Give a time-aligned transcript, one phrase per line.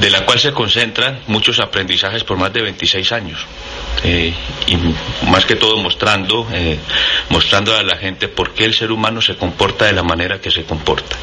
[0.00, 3.40] de la cual se concentran muchos aprendizajes por más de 26 años.
[4.04, 4.32] Eh,
[4.66, 4.76] y
[5.28, 6.78] más que todo mostrando, eh,
[7.30, 10.50] mostrando a la gente por qué el ser humano se comporta de la manera que
[10.50, 11.16] se comporta.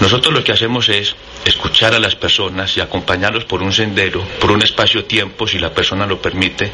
[0.00, 4.50] Nosotros lo que hacemos es escuchar a las personas y acompañarlos por un sendero, por
[4.52, 6.70] un espacio-tiempo, si la persona lo permite,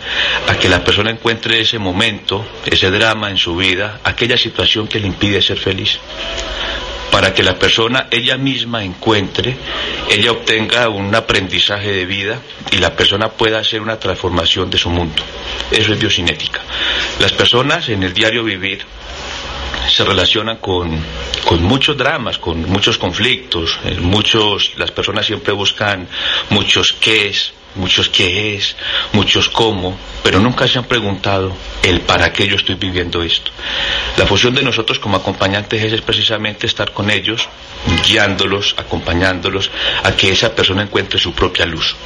[0.48, 4.98] a que la persona encuentre ese momento, ese drama en su vida, aquella situación que
[4.98, 5.98] le impide ser feliz
[7.12, 9.55] para que la persona ella misma encuentre,
[10.10, 14.88] ella obtenga un aprendizaje de vida y la persona pueda hacer una transformación de su
[14.88, 15.22] mundo.
[15.70, 16.62] Eso es biocinética.
[17.20, 18.80] Las personas en el diario vivir
[19.90, 20.98] se relacionan con,
[21.44, 26.08] con muchos dramas, con muchos conflictos, eh, muchos, las personas siempre buscan
[26.48, 28.76] muchos qué es, muchos qué es,
[29.12, 33.50] muchos cómo, pero nunca se han preguntado el para qué yo estoy viviendo esto.
[34.16, 37.48] La función de nosotros como acompañantes es, precisamente estar con ellos,
[38.06, 39.70] guiándolos, acompañándolos
[40.02, 41.96] a que esa persona encuentre su propia luz.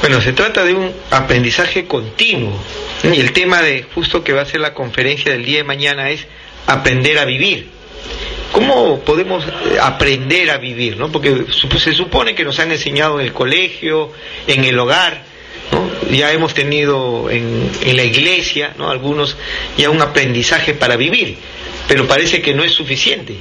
[0.00, 2.58] Bueno, se trata de un aprendizaje continuo
[3.04, 6.10] y el tema de justo que va a ser la conferencia del día de mañana
[6.10, 6.26] es
[6.66, 7.68] aprender a vivir.
[8.52, 10.96] ¿Cómo podemos eh, aprender a vivir?
[10.96, 11.10] ¿no?
[11.10, 11.46] Porque
[11.78, 14.12] se supone que nos han enseñado en el colegio,
[14.46, 15.24] en el hogar,
[16.10, 18.90] ya hemos tenido en, la iglesia, ¿no?
[18.90, 19.36] algunos,
[19.76, 21.36] ya un aprendizaje para vivir,
[21.88, 23.36] pero parece que no es suficiente.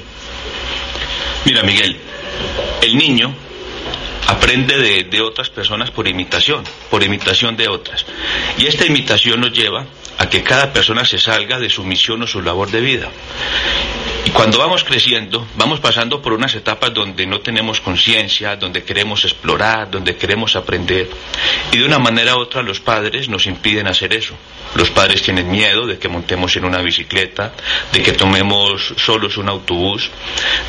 [1.46, 1.98] Mira, Miguel,
[2.82, 3.36] el niño
[4.28, 8.06] aprende de, de, otras personas por imitación, por imitación de otras.
[8.58, 9.86] Y esta imitación nos lleva
[10.18, 13.10] a que cada persona se salga de su misión o su labor de vida.
[14.25, 19.24] Y cuando vamos creciendo, vamos pasando por unas etapas donde no tenemos conciencia, donde queremos
[19.24, 21.08] explorar, donde queremos aprender.
[21.72, 24.36] Y de una manera u otra los padres nos impiden hacer eso.
[24.74, 27.53] Los padres tienen miedo de que montemos en una bicicleta,
[27.94, 30.09] de que tomemos solos un autobús,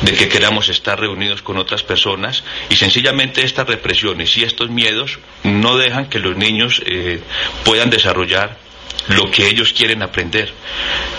[0.01, 2.43] de que queramos estar reunidos con otras personas.
[2.69, 7.21] Y sencillamente estas represiones y estos miedos no dejan que los niños eh,
[7.65, 8.66] puedan desarrollar
[9.09, 10.53] lo que ellos quieren aprender.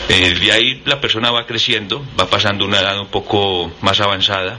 [0.08, 4.58] Eh, de ahí la persona va creciendo, va pasando una edad un poco más avanzada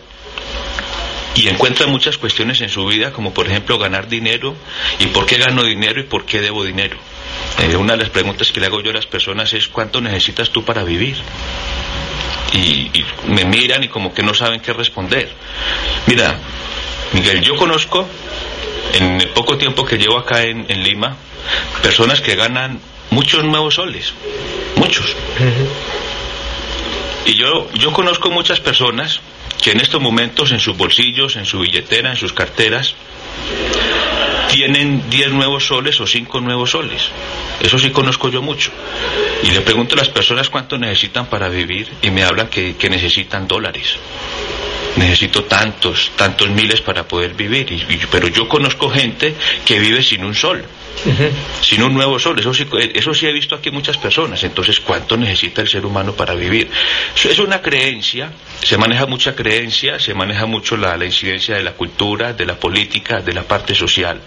[1.36, 4.56] y encuentra muchas cuestiones en su vida, como por ejemplo ganar dinero
[5.00, 6.98] y por qué gano dinero y por qué debo dinero.
[7.60, 10.50] Eh, una de las preguntas que le hago yo a las personas es ¿cuánto necesitas
[10.50, 11.18] tú para vivir?
[12.54, 12.90] Y,
[13.28, 15.30] me miran y como que no saben qué responder.
[16.08, 16.40] Mira,
[17.14, 18.08] Miguel, yo conozco
[18.96, 21.16] en el poco tiempo que llevo acá en Lima
[21.82, 22.80] personas que ganan
[23.12, 24.14] muchos nuevos soles,
[24.76, 25.16] muchos.
[27.26, 29.20] Y yo, yo conozco muchas personas
[29.62, 32.96] que en estos momentos en sus bolsillos, en su billetera, en sus carteras,
[34.50, 37.10] tienen 10 nuevos soles o 5 nuevos soles.
[37.62, 38.72] Eso sí conozco yo mucho.
[39.44, 42.90] Y le pregunto a las personas cuánto necesitan para vivir y me hablan que, que
[42.90, 43.98] necesitan dólares.
[44.98, 47.72] Necesito tantos, tantos miles para poder vivir.
[47.72, 49.36] Y, pero yo conozco gente
[49.66, 50.66] que vive sin un sol
[51.62, 52.40] sin un nuevo sol.
[52.40, 54.44] Eso sí, eso sí he visto aquí muchas personas.
[54.44, 56.70] Entonces, ¿cuánto necesita el ser humano para vivir?
[57.16, 61.74] Es una creencia, se maneja mucha creencia, se maneja mucho la, la incidencia de la
[61.74, 64.22] cultura, de la política, de la parte social,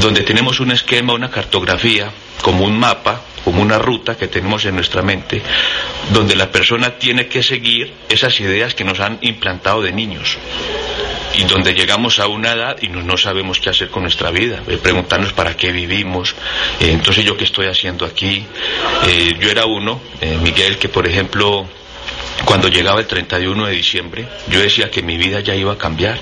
[0.00, 2.10] donde tenemos un esquema, una cartografía,
[2.42, 5.42] como un mapa, como una ruta que tenemos en nuestra mente,
[6.12, 10.38] donde la persona tiene que seguir esas ideas que nos han implantado de niños.
[11.36, 14.78] Y donde llegamos a una edad y no, sabemos qué hacer con nuestra vida, eh,
[14.80, 16.34] preguntarnos para qué vivimos,
[16.80, 18.44] eh, entonces yo qué estoy haciendo aquí.
[19.08, 20.00] Eh, yo era uno,
[20.42, 21.66] Miguel, que por ejemplo,
[22.44, 26.20] cuando llegaba el 31 de diciembre, yo decía que mi vida ya iba a cambiar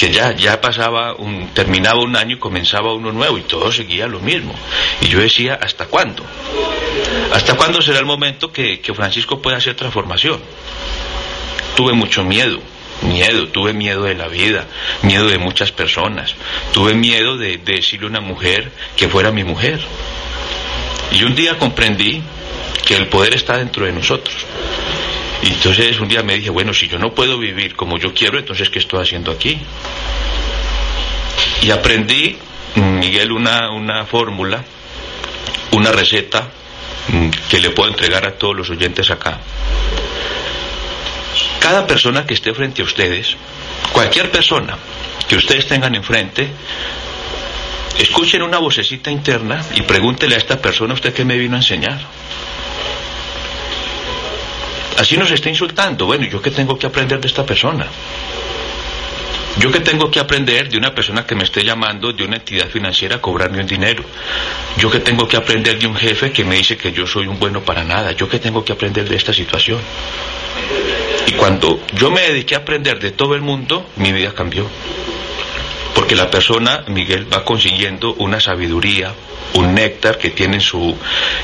[0.00, 4.06] que ya, ya pasaba un, terminaba un año y comenzaba uno nuevo y todo seguía
[4.06, 4.54] lo mismo.
[5.02, 6.24] Y yo decía, ¿hasta cuándo?
[7.34, 10.40] ¿Hasta cuándo será el momento que, que Francisco pueda hacer transformación?
[11.76, 12.60] Tuve mucho miedo,
[13.02, 14.66] miedo, tuve miedo de la vida,
[15.02, 16.34] miedo de muchas personas,
[16.72, 19.80] tuve miedo de, decirle a una mujer que fuera mi mujer.
[21.12, 22.22] Y un día comprendí
[22.86, 24.46] que el poder está dentro de nosotros.
[25.42, 28.38] Y entonces un día me dije, bueno, si yo no puedo vivir como yo quiero,
[28.38, 29.58] entonces ¿qué estoy haciendo aquí?
[31.62, 32.36] Y aprendí,
[32.74, 34.62] Miguel, una, una fórmula,
[35.72, 36.48] una receta
[37.08, 39.40] mm, que le puedo entregar a todos los oyentes acá.
[41.58, 43.36] Cada persona que esté frente a ustedes,
[43.92, 44.76] cualquier persona
[45.28, 46.48] que ustedes tengan enfrente,
[47.98, 52.00] escuchen una vocecita interna y pregúntele a esta persona, ¿usted qué me vino a enseñar?
[55.00, 56.04] Así nos está insultando.
[56.04, 57.86] Bueno, ¿yo qué tengo que aprender de esta persona?
[59.56, 62.68] ¿Yo qué tengo que aprender de una persona que me esté llamando de una entidad
[62.68, 64.04] financiera a cobrarme un dinero?
[64.76, 67.38] ¿Yo qué tengo que aprender de un jefe que me dice que yo soy un
[67.38, 68.12] bueno para nada?
[68.12, 69.80] ¿Yo qué tengo que aprender de esta situación?
[71.26, 74.68] Y cuando yo me dediqué a aprender de todo el mundo, mi vida cambió.
[75.94, 79.14] Porque la persona, Miguel, va consiguiendo una sabiduría,
[79.54, 80.94] un néctar que tiene en su,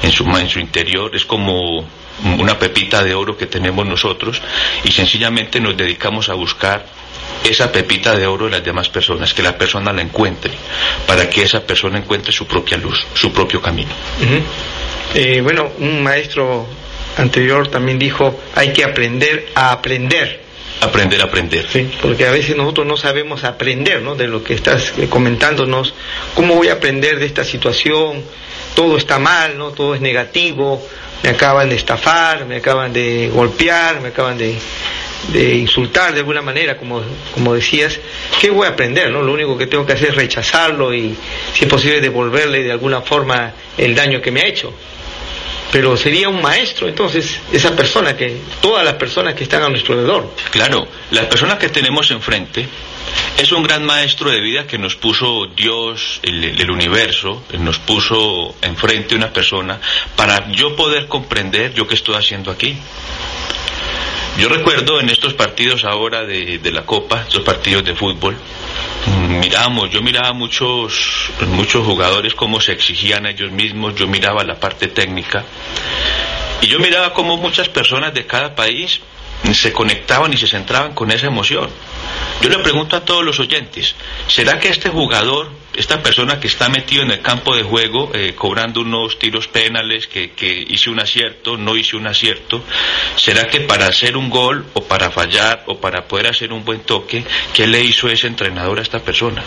[0.02, 1.86] en su, en su interior, es como
[2.38, 4.40] una pepita de oro que tenemos nosotros
[4.84, 6.86] y sencillamente nos dedicamos a buscar
[7.44, 10.52] esa pepita de oro de las demás personas, que la persona la encuentre,
[11.06, 13.90] para que esa persona encuentre su propia luz, su propio camino.
[15.14, 16.66] Eh, bueno, un maestro
[17.16, 20.44] anterior también dijo, hay que aprender a aprender.
[20.80, 21.66] Aprender a aprender.
[21.72, 24.14] Sí, porque a veces nosotros no sabemos aprender, ¿no?
[24.14, 25.94] De lo que estás eh, comentándonos,
[26.34, 28.22] ¿cómo voy a aprender de esta situación?
[28.74, 29.70] Todo está mal, ¿no?
[29.70, 30.86] Todo es negativo,
[31.22, 34.56] me acaban de estafar, me acaban de golpear, me acaban de,
[35.56, 37.02] insultar de alguna manera, como,
[37.34, 37.98] como decías,
[38.40, 39.10] ¿qué voy a aprender?
[39.10, 39.22] No?
[39.22, 41.16] Lo único que tengo que hacer es rechazarlo y,
[41.52, 44.72] si es posible, devolverle de alguna forma el daño que me ha hecho.
[45.72, 49.94] Pero sería un maestro, entonces, esa persona, que todas las personas que están a nuestro
[49.94, 50.30] alrededor.
[50.50, 52.68] Claro, las personas que tenemos enfrente
[53.38, 59.14] es un gran maestro de vida que nos puso Dios, el, universo, nos puso enfrente
[59.14, 59.80] una persona
[60.16, 62.76] para yo poder comprender yo qué estoy haciendo aquí.
[64.38, 68.36] Yo recuerdo en estos partidos ahora de, la Copa, estos partidos de fútbol,
[69.28, 74.58] miramos, yo miraba muchos, muchos jugadores cómo se exigían a ellos mismos, yo miraba la
[74.60, 75.44] parte técnica
[76.60, 79.00] y yo miraba cómo muchas personas de cada país
[79.54, 81.70] se conectaban y se centraban con esa emoción.
[82.40, 83.94] Yo le pregunto a todos los oyentes,
[84.28, 88.34] ¿será que este jugador, esta persona que está metido en el campo de juego, eh,
[88.34, 92.62] cobrando unos tiros penales, que, que hice un acierto, no hice un acierto,
[93.16, 96.80] ¿será que para hacer un gol o para fallar o para poder hacer un buen
[96.80, 99.42] toque, qué le hizo ese entrenador a esta persona?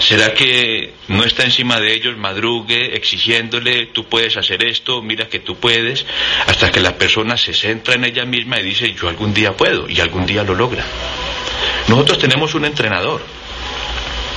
[0.00, 5.38] ¿Será que no está encima de ellos, madrugue, exigiéndole, tú puedes hacer esto, mira que
[5.38, 6.04] tú puedes,
[6.46, 9.88] hasta que la persona se centra en ella misma y dice, yo algún día puedo,
[9.88, 10.84] y algún día lo logra?
[11.88, 13.22] Nosotros tenemos un entrenador.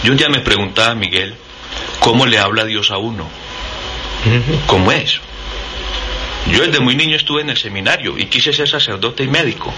[0.03, 1.35] Yo un día me preguntaba a Miguel,
[1.99, 3.27] ¿cómo le habla Dios a uno?
[4.67, 5.19] ¿Cómo es?
[6.51, 9.73] Yo desde muy niño estuve en el seminario y quise ser sacerdote y médico.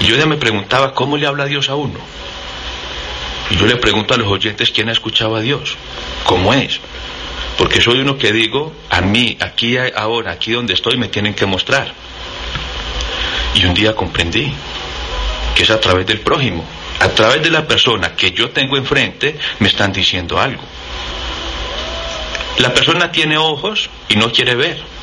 [0.00, 2.00] Y yo ya me preguntaba, ¿cómo le habla Dios a uno?
[3.56, 5.76] Yo le pregunto a los oyentes quién ha escuchado a Dios,
[6.24, 6.80] cómo es.
[7.56, 11.46] Porque soy uno que digo, a mí, aquí, ahora, aquí donde estoy, me tienen que
[11.46, 11.92] mostrar.
[13.54, 14.52] Y un día comprendí
[15.54, 16.64] que es a través del prójimo,
[17.00, 20.62] a través de la persona que yo tengo enfrente, me están diciendo algo.
[22.58, 24.97] La persona tiene ojos y no quiere ver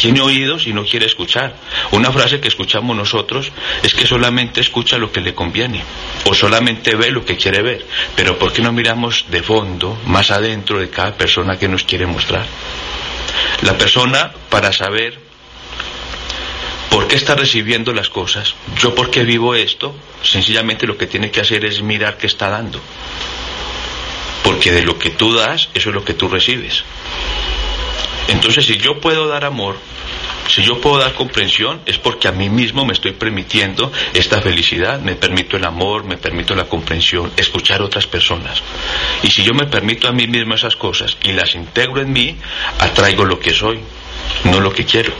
[0.00, 1.54] tiene oídos y no quiere escuchar.
[1.90, 3.52] Una frase que escuchamos nosotros
[3.82, 5.82] es que solamente escucha lo que le conviene
[6.24, 7.86] o solamente ve lo que quiere ver.
[8.16, 12.06] Pero ¿por qué no miramos de fondo, más adentro de cada persona que nos quiere
[12.06, 12.46] mostrar?
[13.60, 15.18] La persona, para saber
[16.88, 21.30] por qué está recibiendo las cosas, yo por qué vivo esto, sencillamente lo que tiene
[21.30, 22.80] que hacer es mirar qué está dando.
[24.44, 26.84] Porque de lo que tú das, eso es lo que tú recibes.
[28.30, 29.76] Entonces, si yo puedo dar amor,
[30.48, 35.00] si yo puedo dar comprensión, es porque a mí mismo me estoy permitiendo esta felicidad,
[35.00, 38.62] me permito el amor, me permito la comprensión, escuchar a otras personas.
[39.22, 42.36] Y si yo me permito a mí mismo esas cosas y las integro en mí,
[42.78, 43.80] atraigo lo que soy,
[44.44, 45.12] no lo que quiero.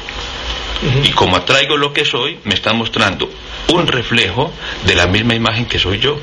[1.05, 3.29] Y como atraigo lo que soy, me está mostrando
[3.73, 4.52] un reflejo
[4.87, 6.19] de la misma imagen que soy yo.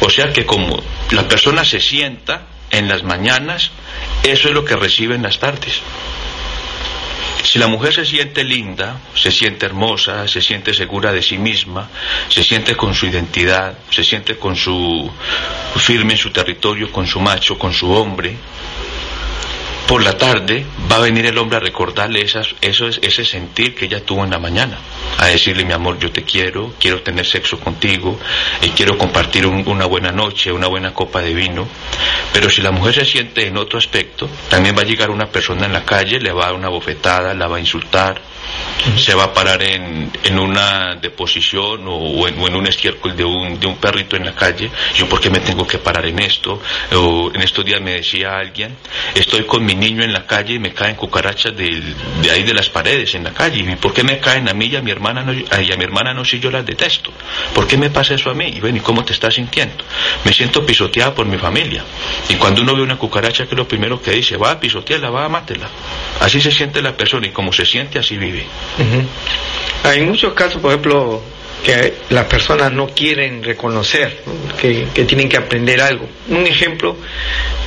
[0.00, 0.82] O sea que como
[1.12, 2.46] la persona se sienta
[2.78, 3.70] en las mañanas,
[4.22, 5.80] eso es lo que recibe en las tardes.
[7.44, 11.88] Si la mujer se siente linda, se siente hermosa, se siente segura de sí misma,
[12.28, 15.10] se siente con su identidad, se siente con su
[15.76, 18.34] firme en su territorio, con su macho, con su hombre,
[19.86, 23.86] por la tarde va a venir el hombre a recordarle esas, eso ese sentir que
[23.86, 24.78] ella tuvo en la mañana.
[25.18, 28.18] a decirle mi amor yo te quiero, quiero tener sexo contigo,
[28.62, 31.68] y quiero compartir una buena noche, una buena copa de vino.
[32.32, 35.66] Pero si la mujer se siente en otro aspecto, también va a llegar una persona
[35.66, 38.20] en la calle, le va a dar una bofetada, la va a insultar,
[38.96, 43.66] se va a parar en, en una deposición o, en, un estiércol de un, de
[43.66, 44.70] un perrito en la calle.
[44.94, 46.60] Yo, ¿por qué me tengo que parar en esto?
[46.92, 48.76] O en estos días me decía alguien,
[49.14, 51.94] estoy con mi niño en la calle y me caen cucarachas de,
[52.30, 53.60] ahí de las paredes en la calle.
[53.60, 55.76] ¿Y por qué me caen a mí y a mi hermana no, a, y a
[55.76, 57.10] mi hermana no si yo las detesto?
[57.54, 58.46] ¿Por qué me pasa eso a mí?
[58.54, 59.84] Y ven, ¿y cómo te estás sintiendo?
[60.24, 61.84] Me siento pisoteada por mi familia.
[62.28, 65.24] Y cuando uno ve una cucaracha, que lo primero que dice, va a pisotearla, va
[65.24, 65.68] a mátela.
[66.20, 68.33] Así se siente la persona y como se siente, así vive.
[69.84, 71.22] Hay muchos casos, por ejemplo,
[71.64, 74.22] que las personas no quieren reconocer,
[74.60, 76.06] Que, tienen que aprender algo.
[76.28, 76.96] Un ejemplo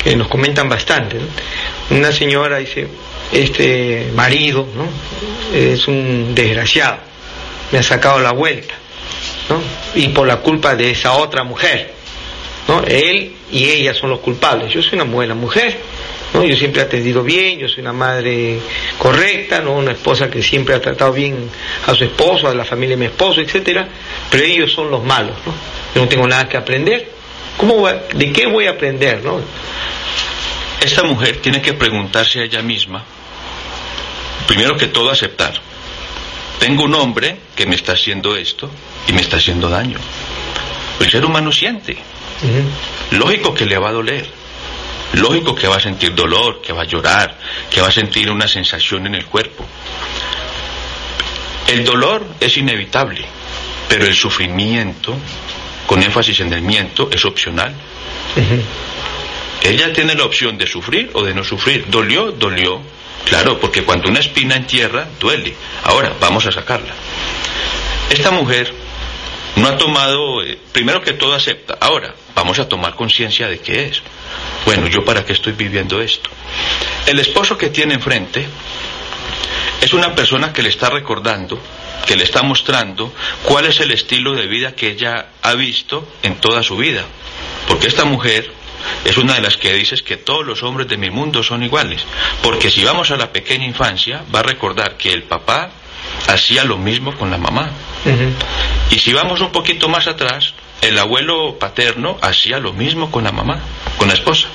[0.04, 1.18] que nos comentan bastante.
[1.90, 2.88] Una señora dice,
[3.32, 4.68] este marido
[5.54, 6.98] es un desgraciado,
[7.72, 8.74] me ha sacado la vuelta,
[9.96, 11.94] y por la culpa de esa otra mujer.
[12.68, 12.84] ¿no?
[12.84, 14.74] Él y ella son los culpables.
[14.74, 15.80] Yo soy una buena mujer,
[16.34, 16.44] ¿no?
[16.44, 18.60] Yo siempre he atendido bien, yo soy una madre
[18.98, 19.74] correcta, ¿no?
[19.74, 21.50] Una esposa que siempre ha tratado bien
[21.86, 23.88] a su esposo, a la familia de mi esposo, etcétera,
[24.30, 25.54] pero ellos son los malos, ¿no?
[25.96, 27.12] Yo no tengo nada que aprender.
[27.58, 29.42] ¿Cómo ¿De qué voy a aprender, no?
[30.80, 33.04] Esta mujer tiene que preguntarse a ella misma,
[34.48, 35.54] primero que todo aceptar.
[36.60, 38.70] Tengo un hombre que me está haciendo esto
[39.08, 39.98] y me está haciendo daño.
[41.00, 41.98] El ser humano siente.
[43.12, 44.37] Lógico que le va a doler
[45.14, 47.38] Lógico que va a sentir dolor, que va a llorar,
[47.70, 49.66] que va a sentir una sensación en el cuerpo.
[51.68, 53.26] El dolor es inevitable,
[53.90, 55.16] pero el sufrimiento,
[55.86, 57.74] con énfasis en el miento, es opcional.
[59.64, 61.86] Ella tiene la opción de sufrir o de no sufrir.
[61.90, 62.32] ¿Dolió?
[62.32, 62.82] Dolió.
[63.26, 65.54] Claro, porque cuando una espina en tierra, duele.
[65.84, 66.94] Ahora, vamos a sacarla.
[68.10, 68.74] Esta mujer
[69.58, 71.78] no ha tomado, eh, primero que todo acepta.
[71.82, 74.04] Ahora, vamos a tomar conciencia de qué es.
[74.64, 76.30] Bueno, ¿yo para qué estoy viviendo esto?
[77.08, 78.46] El esposo que tiene enfrente
[79.82, 81.60] es una persona que le está recordando,
[82.06, 83.12] que le está mostrando
[83.44, 87.04] cuál es el estilo de vida que ella ha visto en toda su vida.
[87.68, 88.52] Porque esta mujer
[89.04, 92.06] es una de las que dices que todos los hombres de mi mundo son iguales.
[92.44, 95.72] Porque si vamos a la pequeña infancia, va a recordar que el papá
[96.28, 97.72] hacía lo mismo con la mamá.
[98.92, 103.32] Y si vamos un poquito más atrás, el abuelo paterno hacía lo mismo con la
[103.32, 103.60] mamá,
[103.98, 104.48] con la esposa.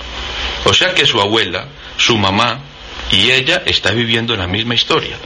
[0.64, 2.60] O sea que su abuela, su mamá
[3.10, 5.16] y ella está viviendo la misma historia.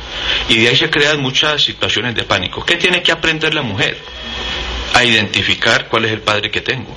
[0.48, 2.64] Y de ahí se crean muchas situaciones de pánico.
[2.64, 3.98] ¿Qué tiene que aprender la mujer?
[4.94, 6.96] A identificar cuál es el padre que tengo.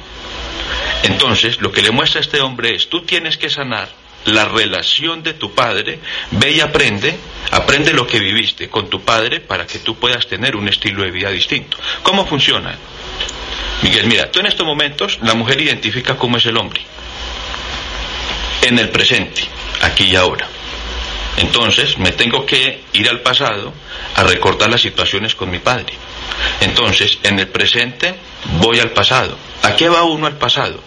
[1.03, 3.89] Entonces, lo que le muestra a este hombre es, tú tienes que sanar
[4.25, 5.99] la relación de tu padre,
[6.31, 7.17] ve y aprende,
[7.51, 11.11] aprende lo que viviste con tu padre para que tú puedas tener un estilo de
[11.11, 11.77] vida distinto.
[12.03, 12.77] ¿Cómo funciona?
[13.81, 16.81] Miguel, mira, tú en estos momentos la mujer identifica cómo es el hombre.
[18.61, 19.43] En el presente,
[19.81, 20.47] aquí y ahora.
[21.37, 23.73] Entonces me tengo que ir al pasado
[24.15, 25.93] a recordar las situaciones con mi padre.
[26.61, 28.15] Entonces, en el presente
[28.59, 29.37] voy al pasado.
[29.63, 30.79] ¿A qué va uno al pasado?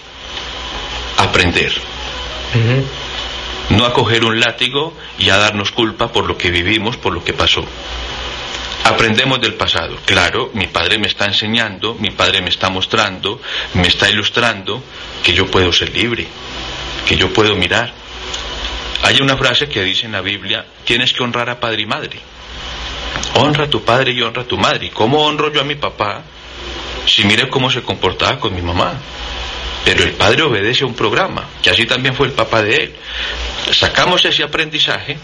[1.16, 1.72] Aprender.
[3.70, 7.24] No a coger un látigo y a darnos culpa por lo que vivimos, por lo
[7.24, 7.64] que pasó.
[8.84, 9.96] Aprendemos del pasado.
[10.04, 13.40] Claro, mi padre me está enseñando, mi padre me está mostrando,
[13.74, 14.82] me está ilustrando
[15.22, 16.26] que yo puedo ser libre,
[17.06, 17.92] que yo puedo mirar.
[19.04, 22.18] Hay una frase que dice en la Biblia, tienes que honrar a padre y madre.
[23.34, 24.90] Honra a tu padre y honra a tu madre.
[24.90, 26.22] ¿Cómo honro yo a mi papá
[27.06, 28.94] si mire cómo se comportaba con mi mamá?
[29.84, 32.94] Pero el padre obedece a un programa, que así también fue el papá de él.
[33.72, 35.18] Sacamos ese aprendizaje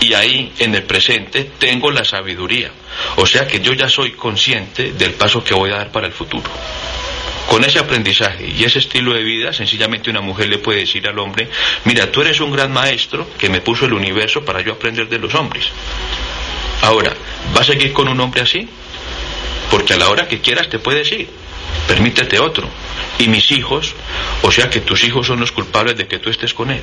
[0.00, 2.70] y ahí en el presente tengo la sabiduría.
[3.16, 6.12] O sea que yo ya soy consciente del paso que voy a dar para el
[6.12, 6.48] futuro.
[7.48, 11.18] Con ese aprendizaje y ese estilo de vida, sencillamente una mujer le puede decir al
[11.18, 11.48] hombre,
[11.84, 15.18] mira, tú eres un gran maestro que me puso el universo para yo aprender de
[15.18, 15.64] los hombres.
[16.82, 17.14] Ahora,
[17.56, 18.68] ¿va a seguir con un hombre así?
[19.70, 21.28] Porque a la hora que quieras te puedes ir.
[21.86, 22.68] Permítete otro.
[23.18, 23.94] Y mis hijos,
[24.42, 26.82] o sea que tus hijos son los culpables de que tú estés con él.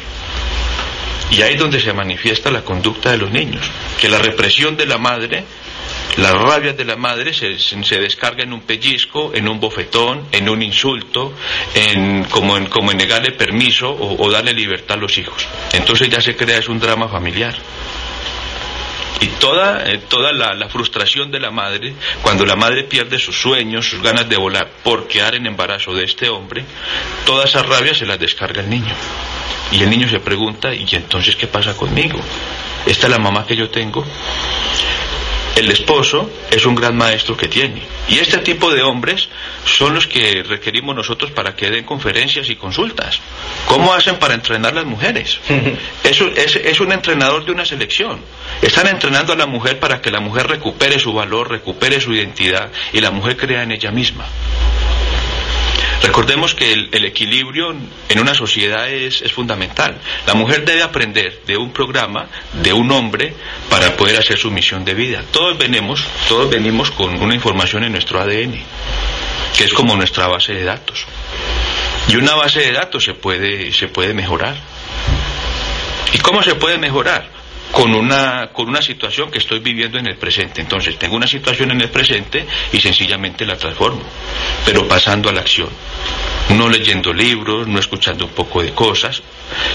[1.32, 4.86] Y ahí es donde se manifiesta la conducta de los niños, que la represión de
[4.86, 5.44] la madre,
[6.18, 10.48] la rabia de la madre se, se descarga en un pellizco, en un bofetón, en
[10.48, 11.34] un insulto,
[11.74, 15.46] en, como, en, como en negarle permiso o, darle libertad a los hijos.
[15.74, 17.56] Entonces ya se crea es un drama familiar.
[19.22, 23.40] Y toda, eh, toda la, la, frustración de la madre, cuando la madre pierde sus
[23.40, 26.66] sueños, sus ganas de volar por quedar en embarazo de este hombre,
[27.26, 28.94] toda esa rabia se la descarga el niño.
[29.72, 32.20] Y el niño se pregunta, ¿y entonces qué pasa conmigo?
[32.86, 34.06] ¿Esta es la mamá que yo tengo?
[35.56, 37.82] El esposo es un gran maestro que tiene.
[38.10, 39.30] Y este tipo de hombres
[39.66, 43.20] son los que requerimos nosotros para que den conferencias y consultas.
[43.68, 45.40] ¿Cómo hacen para entrenar a las mujeres?
[46.04, 48.20] Es, es, es un entrenador de una selección.
[48.62, 52.70] Están entrenando a la mujer para que la mujer recupere su valor, recupere su identidad
[52.94, 54.26] y la mujer crea en ella misma.
[56.02, 57.76] Recordemos que el, equilibrio
[58.10, 60.00] en una sociedad es, fundamental.
[60.28, 62.28] La mujer debe aprender de un programa,
[62.62, 63.34] de un hombre,
[63.70, 65.24] para poder hacer su misión de vida.
[65.32, 68.60] Todos venimos, todos venimos con una información en nuestro ADN,
[69.58, 71.06] que es como nuestra base de datos.
[72.08, 74.56] Y una base de datos se puede, se puede mejorar.
[76.14, 77.35] ¿Y cómo se puede mejorar?
[77.76, 80.62] Con una, con una situación que estoy viviendo en el presente.
[80.62, 84.02] Entonces, tengo una situación en el presente y sencillamente la transformo,
[84.66, 85.68] pero pasando a la acción.
[86.56, 89.22] No leyendo libros, no escuchando un poco de cosas,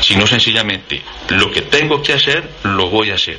[0.00, 3.38] sino sencillamente lo que tengo que hacer, lo voy a hacer.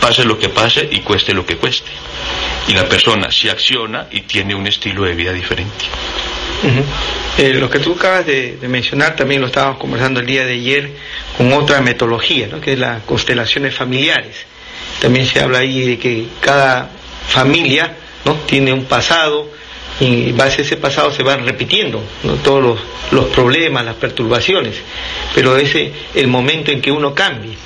[0.00, 1.90] Pase lo que pase y cueste lo que cueste.
[2.68, 5.86] Y la persona se acciona y tiene un estilo de vida diferente.
[7.38, 10.90] Eh, lo que tú acabas de, mencionar también lo estábamos conversando el día de ayer
[11.36, 14.36] con otra metodología, que es las constelaciones familiares.
[15.00, 16.88] También se habla ahí de que cada
[17.28, 18.34] familia ¿no?
[18.46, 19.50] tiene un pasado
[20.00, 22.02] y base a ese pasado se van repitiendo
[22.42, 24.76] todos los, los, problemas, las perturbaciones,
[25.34, 27.56] pero ese es el momento en que uno cambie.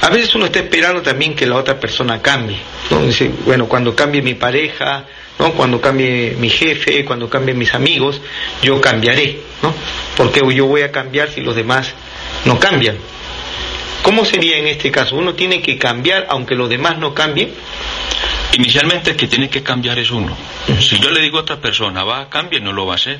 [0.00, 2.58] A veces uno está esperando también que la otra persona cambie.
[2.90, 3.02] ¿no?
[3.04, 5.04] Dice, bueno, cuando cambie mi pareja,
[5.38, 5.52] ¿no?
[5.52, 8.20] Cuando cambie mi jefe, cuando cambien mis amigos,
[8.62, 9.74] yo cambiaré, ¿no?
[10.16, 11.92] Porque yo voy a cambiar si los demás
[12.44, 12.96] no cambian.
[14.02, 15.16] ¿Cómo sería en este caso?
[15.16, 17.52] ¿Uno tiene que cambiar aunque los demás no cambien?
[18.52, 20.36] Inicialmente el que tiene que cambiar es uno.
[20.78, 23.18] Si yo le digo a otra persona, va a cambiar, no lo va a hacer.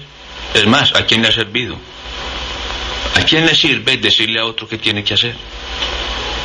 [0.52, 1.76] Es más, ¿a quién le ha servido?
[3.16, 5.35] ¿A quién le sirve decirle a otro qué tiene que hacer?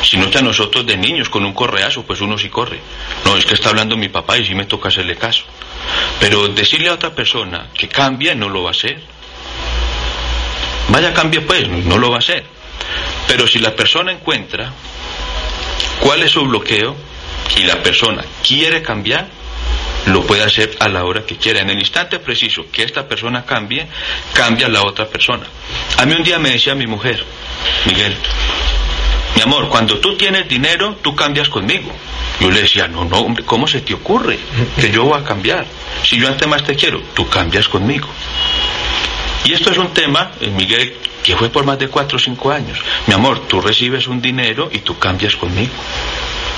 [0.02, 2.80] Si no está nosotros de niños con un correazo, pues uno sí corre.
[3.24, 5.44] No, es que está hablando mi papá y sí me toca hacerle caso.
[6.18, 9.00] Pero decirle a otra persona que cambie no lo va a hacer.
[10.88, 12.44] Vaya cambie pues, no lo va a hacer.
[13.28, 14.72] Pero si la persona encuentra
[16.00, 16.96] cuál es su bloqueo
[17.56, 19.28] y la persona quiere cambiar,
[20.06, 21.60] lo puede hacer a la hora que quiera.
[21.60, 23.86] En el instante preciso que esta persona cambie,
[24.32, 25.46] cambia la otra persona.
[25.98, 27.24] A mí un día me decía mi mujer,
[27.86, 28.16] Miguel,
[29.40, 31.90] mi amor, cuando tú tienes dinero, tú cambias conmigo.
[32.40, 34.38] Yo le decía, no, no, hombre, ¿cómo se te ocurre
[34.78, 35.64] que yo voy a cambiar?
[36.04, 38.06] Si yo antes más te quiero, tú cambias conmigo.
[39.46, 42.50] Y esto es un tema, eh, Miguel, que fue por más de cuatro o cinco
[42.50, 42.78] años.
[43.06, 45.72] Mi amor, tú recibes un dinero y tú cambias conmigo.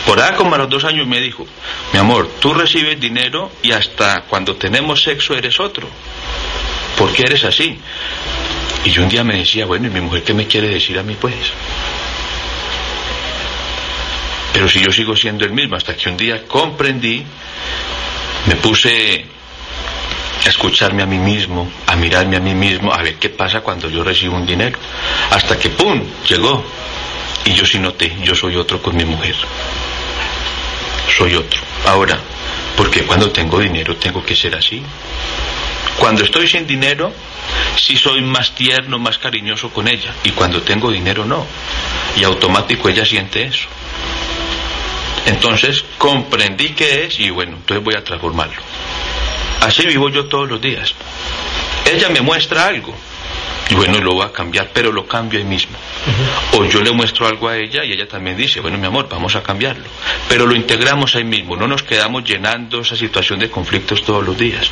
[0.04, 1.46] Por ahí como a los dos años me dijo,
[1.92, 5.86] mi amor, tú recibes dinero y hasta cuando tenemos sexo eres otro.
[6.98, 7.78] ¿Por qué eres así?
[8.84, 11.04] Y yo un día me decía, bueno, ¿y mi mujer qué me quiere decir a
[11.04, 11.32] mí pues?
[14.52, 17.24] Pero si yo sigo siendo el mismo, hasta que un día comprendí,
[18.46, 19.24] me puse
[20.44, 23.88] a escucharme a mí mismo, a mirarme a mí mismo, a ver qué pasa cuando
[23.88, 24.78] yo recibo un dinero.
[25.30, 26.64] Hasta que, ¡pum!, llegó.
[27.44, 29.34] Y yo sí noté, yo soy otro con mi mujer.
[31.16, 31.60] Soy otro.
[31.86, 32.18] Ahora,
[32.76, 34.82] porque cuando tengo dinero tengo que ser así.
[35.98, 37.12] Cuando estoy sin dinero,
[37.76, 40.14] sí soy más tierno, más cariñoso con ella.
[40.24, 41.46] Y cuando tengo dinero, no.
[42.16, 43.68] Y automático ella siente eso.
[45.26, 48.60] Entonces comprendí qué es y bueno, entonces voy a transformarlo.
[49.60, 50.94] Así vivo yo todos los días.
[51.84, 52.94] Ella me muestra algo
[53.70, 55.76] y bueno, lo va a cambiar, pero lo cambio ahí mismo.
[56.52, 59.36] O yo le muestro algo a ella y ella también dice, bueno, mi amor, vamos
[59.36, 59.84] a cambiarlo.
[60.28, 64.36] Pero lo integramos ahí mismo, no nos quedamos llenando esa situación de conflictos todos los
[64.36, 64.70] días.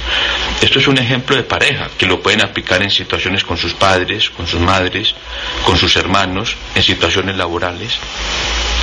[0.60, 4.30] Esto es un ejemplo de pareja que lo pueden aplicar en situaciones con sus padres,
[4.30, 5.14] con sus madres,
[5.64, 7.98] con sus hermanos, en situaciones laborales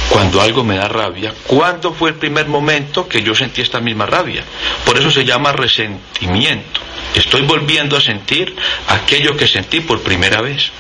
[0.09, 4.05] cuando algo me da rabia, ¿cuándo fue el primer momento que yo sentí esta misma
[4.05, 4.43] rabia?
[4.85, 6.79] Por eso se llama resentimiento.
[7.13, 8.55] Estoy volviendo a sentir
[8.87, 10.71] aquello que sentí por primera vez.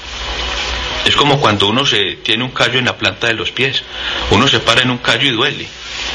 [1.05, 3.83] Es como cuando uno se tiene un callo en la planta de los pies.
[4.31, 5.67] Uno se para en un callo y duele.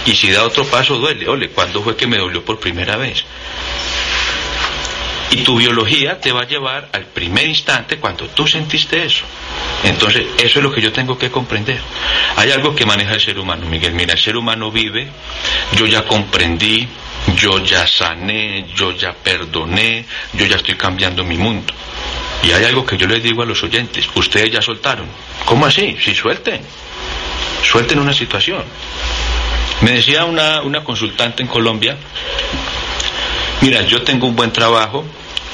[0.04, 1.28] Y si da otro paso duele.
[1.28, 3.24] Ole, ¿cuándo fue que me dolió por primera vez?
[5.30, 9.24] Y tu biología te va a llevar al primer instante cuando tú sentiste eso.
[9.82, 11.80] Entonces, eso es lo que yo tengo que comprender.
[12.36, 13.94] Hay algo que maneja el ser humano, Miguel.
[13.94, 15.08] Mira, el ser humano vive,
[15.74, 16.86] yo ya comprendí,
[17.34, 21.72] yo ya sané, yo ya perdoné, yo ya estoy cambiando mi mundo.
[22.42, 25.06] Y hay algo que yo les digo a los oyentes, ustedes ya soltaron.
[25.44, 25.96] ¿Cómo así?
[26.00, 26.60] Si suelten.
[27.62, 28.64] Suelten una situación.
[29.82, 31.96] Me decía una, una consultante en Colombia,
[33.60, 35.04] mira, yo tengo un buen trabajo,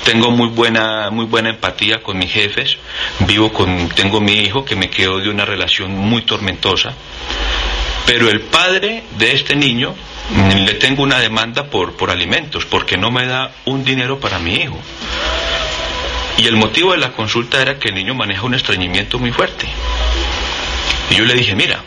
[0.05, 2.77] tengo muy buena, muy buena empatía con mis jefes,
[3.21, 6.95] vivo con, tengo mi hijo que me quedó de una relación muy tormentosa,
[8.07, 9.95] pero el padre de este niño
[10.57, 14.55] le tengo una demanda por, por alimentos, porque no me da un dinero para mi
[14.55, 14.79] hijo.
[16.39, 19.67] Y el motivo de la consulta era que el niño maneja un estreñimiento muy fuerte.
[21.11, 21.83] Y yo le dije, mira,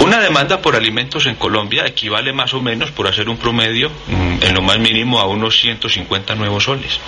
[0.00, 4.42] una demanda por alimentos en Colombia equivale más o menos, por hacer un promedio, mm,
[4.42, 6.98] en lo más mínimo a unos 150 nuevos soles.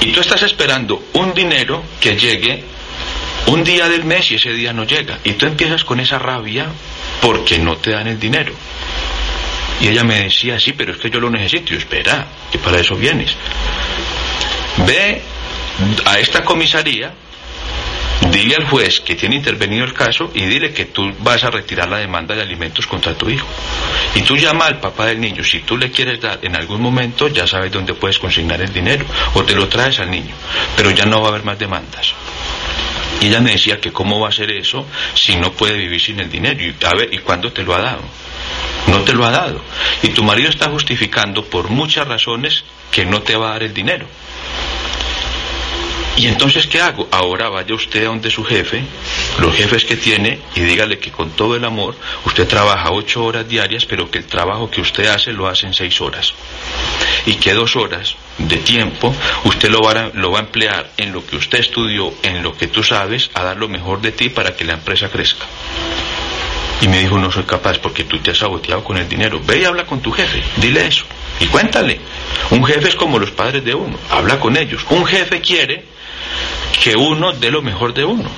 [0.00, 2.64] Y tú estás esperando un dinero que llegue
[3.46, 5.18] un día del mes y ese día no llega.
[5.24, 6.66] Y tú empiezas con esa rabia
[7.20, 8.52] porque no te dan el dinero.
[9.80, 11.74] Y ella me decía, sí, pero es que yo lo necesito.
[11.74, 13.34] Y espera, que para eso vienes.
[14.86, 15.20] Ve
[16.06, 17.12] a esta comisaría,
[18.30, 21.88] dile al juez que tiene intervenido el caso y dile que tú vas a retirar
[21.88, 23.46] la demanda de alimentos contra tu hijo.
[24.14, 25.44] Y tú llama al papá del niño.
[25.44, 29.04] Si tú le quieres dar en algún momento, ya sabes dónde puedes consignar el dinero.
[29.34, 30.34] O te lo traes al niño.
[30.76, 32.14] Pero ya no va a haber más demandas.
[33.20, 36.20] Y ella me decía que cómo va a ser eso si no puede vivir sin
[36.20, 36.62] el dinero.
[36.62, 38.02] Y a ver, ¿y cuándo te lo ha dado?
[38.88, 39.60] No te lo ha dado.
[40.02, 43.74] Y tu marido está justificando por muchas razones que no te va a dar el
[43.74, 44.06] dinero.
[46.16, 47.06] Y entonces, ¿qué hago?
[47.10, 48.82] Ahora vaya usted a donde su jefe,
[49.38, 53.46] los jefes que tiene, y dígale que con todo el amor usted trabaja ocho horas
[53.46, 56.32] diarias, pero que el trabajo que usted hace lo hace en seis horas.
[57.26, 61.58] Y que dos horas de tiempo usted lo va, a, emplear en lo que usted
[61.58, 64.72] estudió, en lo que tú sabes, a dar lo mejor de ti para que la
[64.72, 65.44] empresa crezca.
[66.80, 69.40] Y me dijo, no soy capaz porque tú te has saboteado con el dinero.
[69.44, 71.04] Ve y habla con tu jefe, dile eso.
[71.40, 72.00] Y cuéntale.
[72.50, 74.84] Un jefe es como los padres de uno, habla con ellos.
[74.90, 75.84] Un jefe quiere
[76.82, 78.28] que uno dé lo mejor de uno.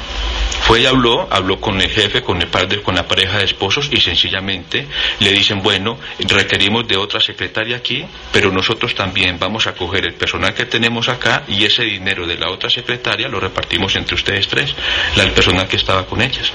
[0.63, 3.89] Fue y habló, habló con el jefe, con el padre, con la pareja de esposos
[3.91, 4.87] y sencillamente
[5.21, 10.15] le dicen, bueno, requerimos de otra secretaria aquí, pero nosotros también vamos a coger el
[10.15, 14.47] personal que tenemos acá y ese dinero de la otra secretaria lo repartimos entre ustedes
[14.49, 14.75] tres,
[15.17, 16.53] la, el personal que estaba con ellas.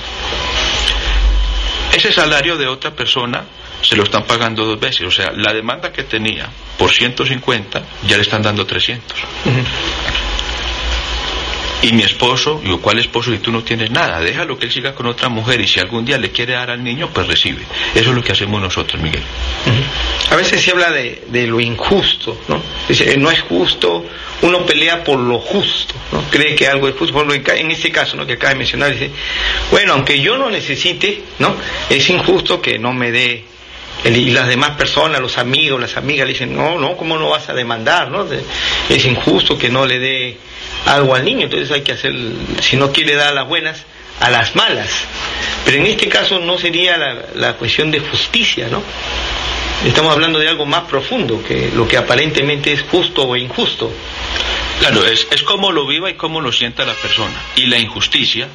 [1.94, 3.44] Ese salario de otra persona
[3.82, 8.16] se lo están pagando dos veces, o sea, la demanda que tenía por 150 ya
[8.16, 9.20] le están dando 300.
[11.84, 14.22] Y mi esposo, digo, ¿cuál esposo si tú no tienes nada?
[14.22, 16.82] Déjalo que él siga con otra mujer y si algún día le quiere dar al
[16.82, 17.62] niño, pues recibe.
[17.94, 19.22] Eso es lo que hacemos nosotros, Miguel.
[20.32, 22.62] A veces se habla de, lo injusto, ¿no?
[22.88, 24.06] Dice, no es justo,
[24.44, 26.24] uno pelea por lo justo, ¿no?
[26.30, 27.22] Cree que algo es justo.
[27.22, 28.26] En este caso, ¿no?
[28.26, 29.12] Que acaba de mencionar, dice,
[29.70, 31.54] bueno, aunque yo no necesite, ¿no?
[31.90, 33.44] Es injusto que no me dé
[34.06, 37.48] y las demás personas, los amigos, las amigas le dicen, no, no, ¿cómo no vas
[37.50, 38.12] a demandar?
[38.12, 38.26] ¿no?
[38.90, 40.38] Es injusto que no le dé
[40.86, 42.14] algo al niño, entonces hay que hacer,
[42.62, 43.84] si no quiere dar a las buenas,
[44.20, 44.90] a las malas.
[45.66, 46.98] Pero en este caso no sería
[47.36, 48.82] la, cuestión de justicia, ¿no?
[49.86, 53.92] Estamos hablando de algo más profundo que lo que aparentemente es justo o injusto.
[54.80, 57.36] Claro, es, es como lo viva y cómo lo sienta la persona.
[57.56, 58.48] Y la injusticia,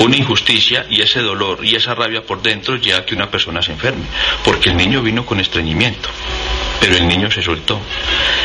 [0.00, 3.62] una injusticia y ese dolor y esa rabia por dentro lleva a que una persona
[3.62, 4.04] se enferme,
[4.44, 6.08] porque el niño vino con estreñimiento
[6.84, 7.80] pero el niño se soltó.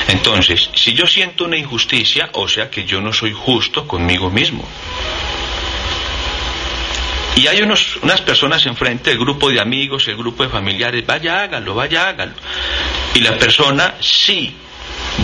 [0.07, 4.65] Entonces, si yo siento una injusticia, o sea que yo no soy justo conmigo mismo.
[7.35, 11.41] Y hay unos, unas personas enfrente, el grupo de amigos, el grupo de familiares, vaya
[11.41, 12.33] hágalo, vaya hágalo.
[13.13, 14.55] Y la persona sí,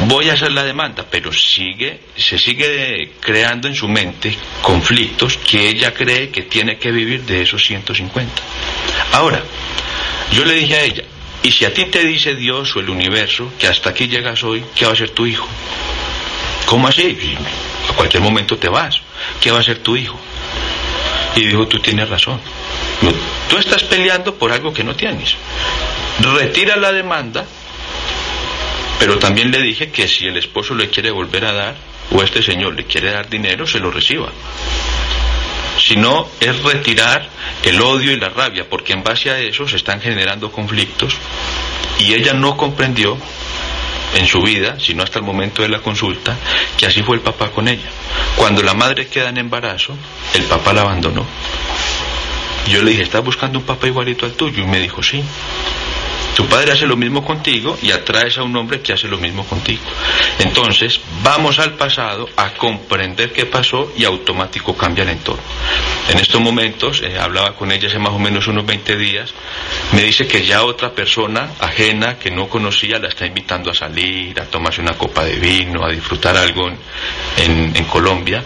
[0.07, 5.69] voy a hacer la demanda, pero sigue, se sigue creando en su mente conflictos que
[5.69, 8.31] ella cree que tiene que vivir de esos 150.
[9.13, 9.41] Ahora,
[10.31, 11.03] yo le dije a ella,
[11.43, 14.63] y si a ti te dice Dios o el universo que hasta aquí llegas hoy,
[14.75, 15.47] ¿qué va a ser tu hijo?
[16.65, 17.17] ¿Cómo así?
[17.89, 18.99] A cualquier momento te vas.
[19.39, 20.19] ¿Qué va a ser tu hijo?
[21.35, 22.39] Y dijo, tú tienes razón.
[23.49, 25.35] Tú estás peleando por algo que no tienes.
[26.19, 27.45] Retira la demanda,
[28.99, 31.75] pero también le dije que si el esposo le quiere volver a dar,
[32.11, 34.31] o este señor le quiere dar dinero, se lo reciba
[35.79, 37.29] sino es retirar
[37.63, 41.15] el odio y la rabia, porque en base a eso se están generando conflictos
[41.99, 43.17] y ella no comprendió
[44.15, 46.35] en su vida, sino hasta el momento de la consulta,
[46.77, 47.89] que así fue el papá con ella.
[48.35, 49.95] Cuando la madre queda en embarazo,
[50.33, 51.25] el papá la abandonó.
[52.67, 54.63] Yo le dije, ¿estás buscando un papá igualito al tuyo?
[54.63, 55.21] Y me dijo, sí.
[56.35, 59.45] Tu padre hace lo mismo contigo y atraes a un hombre que hace lo mismo
[59.45, 59.81] contigo.
[60.39, 65.41] Entonces, vamos al pasado a comprender qué pasó y automático cambia el entorno.
[66.09, 69.33] En estos momentos, eh, hablaba con ella hace más o menos unos 20 días,
[69.93, 74.39] me dice que ya otra persona ajena que no conocía la está invitando a salir,
[74.39, 78.43] a tomarse una copa de vino, a disfrutar algo en, en Colombia.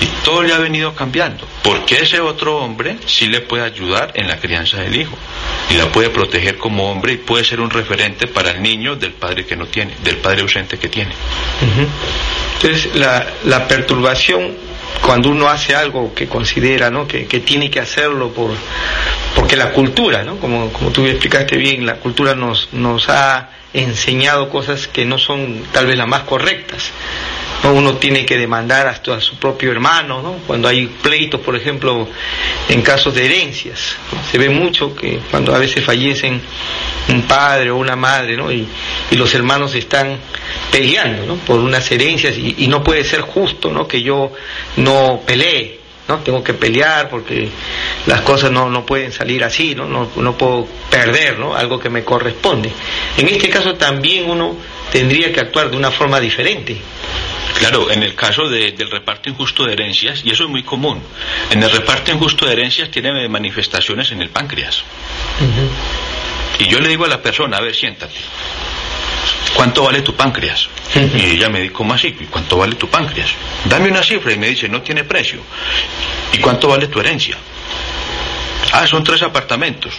[0.00, 4.28] Y todo le ha venido cambiando, porque ese otro hombre sí le puede ayudar en
[4.28, 5.16] la crianza del hijo
[5.70, 9.12] y la puede proteger como hombre y puede ser un referente para el niño del
[9.12, 11.12] padre que no tiene, del padre ausente que tiene.
[12.54, 14.54] Entonces, la, perturbación
[15.02, 17.06] cuando uno hace algo que considera ¿no?
[17.06, 18.50] que, tiene que hacerlo por
[19.34, 20.36] porque la cultura, ¿no?
[20.36, 25.62] como, como tú explicaste bien, la cultura nos, nos ha enseñado cosas que no son
[25.72, 26.90] tal vez las más correctas.
[27.62, 30.38] Uno tiene que demandar hasta a su propio hermano, ¿no?
[30.46, 32.08] cuando hay pleitos, por ejemplo,
[32.68, 33.96] en casos de herencias.
[34.30, 36.40] Se ve mucho que cuando a veces fallecen
[37.08, 38.50] un padre o una madre ¿no?
[38.50, 38.66] y,
[39.12, 40.18] los hermanos están
[40.70, 41.34] peleando ¿no?
[41.36, 43.86] por unas herencias y, y, no puede ser justo ¿no?
[43.86, 44.32] que yo
[44.76, 45.80] no pelee.
[46.10, 46.18] ¿no?
[46.18, 47.48] Tengo que pelear porque
[48.06, 49.86] las cosas no, no pueden salir así, ¿no?
[49.86, 51.54] No, no puedo perder ¿no?
[51.54, 52.70] algo que me corresponde.
[53.16, 54.56] En este caso también uno
[54.90, 56.76] tendría que actuar de una forma diferente.
[57.58, 61.02] Claro, en el caso del reparto injusto de herencias, y eso es muy común,
[61.50, 64.82] en el reparto injusto de herencias tiene manifestaciones en el páncreas.
[66.58, 68.14] Y yo le digo a la persona, a ver, siéntate.
[69.54, 70.68] ¿Cuánto vale tu páncreas?
[70.94, 72.12] Y ella me dice, ¿cómo así?
[72.30, 73.30] ¿Cuánto vale tu páncreas?
[73.66, 75.40] Dame una cifra y me dice, no tiene precio.
[76.32, 77.36] ¿Y cuánto vale tu herencia?
[78.72, 79.94] Ah, son tres apartamentos.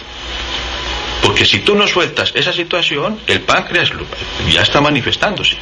[1.22, 3.90] Porque si tú no sueltas esa situación, el páncreas
[4.50, 5.56] ya está manifestándose.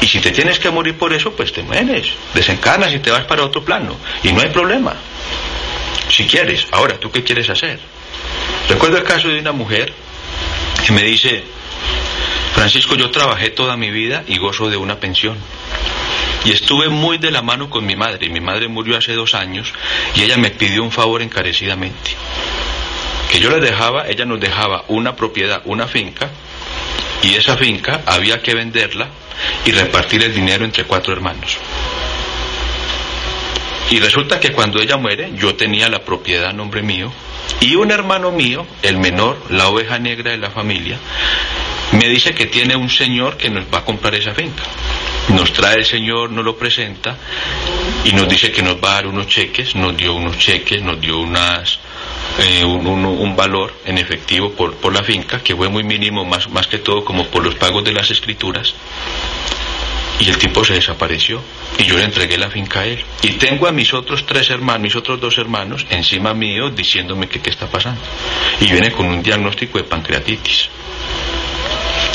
[0.00, 3.24] Y si te tienes que morir por eso, pues te mueres, desencarnas y te vas
[3.24, 3.96] para otro plano.
[4.22, 4.94] Y no hay problema.
[6.10, 7.80] Si quieres, ahora, ¿tú qué quieres hacer?
[8.68, 9.92] Recuerdo el caso de una mujer
[10.84, 11.42] que me dice,
[12.54, 15.36] Francisco, yo trabajé toda mi vida y gozo de una pensión.
[16.44, 18.28] Y estuve muy de la mano con mi madre.
[18.28, 19.72] Mi madre murió hace dos años
[20.14, 22.12] y ella me pidió un favor encarecidamente.
[23.30, 26.30] Que yo le dejaba, ella nos dejaba una propiedad, una finca,
[27.22, 29.08] y esa finca había que venderla
[29.64, 31.58] y repartir el dinero entre cuatro hermanos.
[33.90, 37.12] Y resulta que cuando ella muere, yo tenía la propiedad a nombre mío
[37.60, 40.98] y un hermano mío, el menor, la oveja negra de la familia,
[41.92, 44.64] me dice que tiene un señor que nos va a comprar esa finca.
[45.34, 47.16] Nos trae el señor, nos lo presenta
[48.04, 51.00] y nos dice que nos va a dar unos cheques, nos dio unos cheques, nos
[51.00, 51.78] dio unas,
[52.38, 56.66] eh, un, valor en efectivo por, por, la finca, que fue muy mínimo, más, más
[56.68, 58.74] que todo como por los pagos de las escrituras.
[60.18, 61.42] Y el tipo se desapareció
[61.78, 63.04] y yo le entregué la finca a él.
[63.22, 67.40] Y tengo a mis otros tres hermanos, mis otros dos hermanos encima mío diciéndome qué
[67.50, 68.00] está pasando.
[68.60, 70.70] Y viene con un diagnóstico de pancreatitis.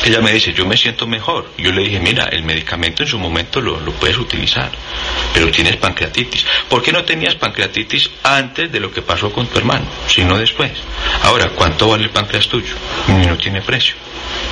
[0.04, 1.52] Ella me dice, yo me siento mejor.
[1.58, 4.72] Yo le dije, mira, el medicamento en su momento lo, lo, puedes utilizar,
[5.34, 6.46] pero tienes pancreatitis.
[6.70, 10.72] ¿Por qué no tenías pancreatitis antes de lo que pasó con tu hermano, sino después?
[11.24, 12.74] Ahora, ¿cuánto vale el páncreas tuyo?
[13.08, 13.96] No tiene precio.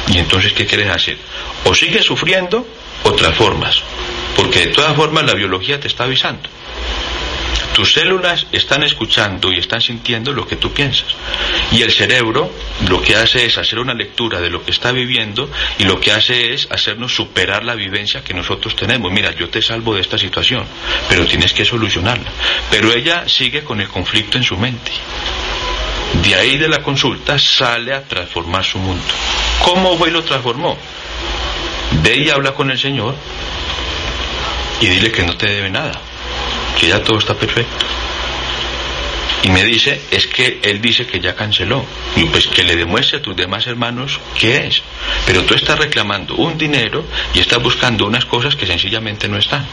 [0.08, 1.18] ¿Y entonces qué quieres hacer?
[1.66, 2.68] O sigues sufriendo
[3.04, 3.82] otras formas,
[4.36, 6.50] porque de todas formas la biología te está avisando.
[7.74, 11.16] Tus células están escuchando y están sintiendo lo que tú piensas.
[11.72, 12.52] Y el cerebro
[12.90, 16.12] lo que hace es hacer una lectura de lo que está viviendo y lo que
[16.12, 19.12] hace es hacernos superar la vivencia que nosotros tenemos.
[19.12, 20.66] Mira, yo te salvo de esta situación,
[21.08, 22.30] pero tienes que solucionarla.
[22.70, 24.92] Pero ella sigue con el conflicto en su mente.
[26.24, 29.14] De ahí de la consulta sale a transformar su mundo.
[29.64, 30.78] ¿Cómo fue y lo transformó?
[32.04, 33.16] Ve y habla con el Señor
[34.82, 36.00] y dile que no te debe nada,
[36.80, 37.86] que ya todo está perfecto.
[39.44, 41.86] Y me dice, es que él dice que ya canceló.
[42.16, 44.82] Y pues que le demuestre a tus demás hermanos qué es.
[45.26, 49.66] Pero tú estás reclamando un dinero y estás buscando unas cosas que sencillamente no están.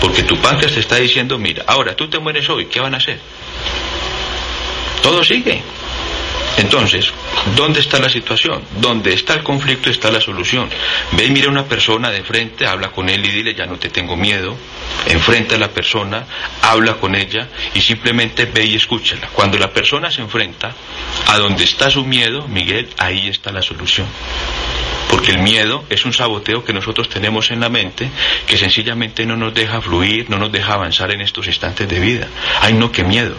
[0.00, 2.96] Porque tu páncreas te está diciendo, mira, ahora tú te mueres hoy, ¿qué van a
[2.96, 3.20] hacer?
[5.00, 5.62] Todo sigue.
[6.58, 7.12] Entonces,
[7.56, 8.62] ¿dónde está la situación?
[8.80, 10.68] ¿Dónde está el conflicto está la solución.
[11.12, 13.78] Ve y mira a una persona de frente, habla con él y dile, ya no
[13.78, 14.56] te tengo miedo.
[15.06, 16.26] Enfrenta a la persona,
[16.62, 19.28] habla con ella y simplemente ve y escúchala.
[19.28, 20.74] Cuando la persona se enfrenta
[21.26, 24.06] a donde está su miedo, Miguel, ahí está la solución.
[25.10, 28.08] Porque el miedo es un saboteo que nosotros tenemos en la mente
[28.46, 32.28] que sencillamente no nos deja fluir, no nos deja avanzar en estos instantes de vida.
[32.60, 33.36] Ay, no, qué miedo.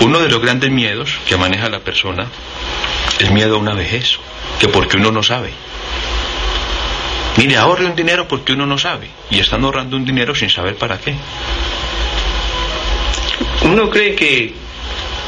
[0.00, 2.26] Uno de los grandes miedos que maneja la persona
[3.18, 4.18] es miedo a una vejez,
[4.60, 5.50] que porque uno no sabe.
[7.36, 10.76] Mire, ahorre un dinero porque uno no sabe y están ahorrando un dinero sin saber
[10.76, 11.14] para qué.
[13.62, 14.54] Uno cree que,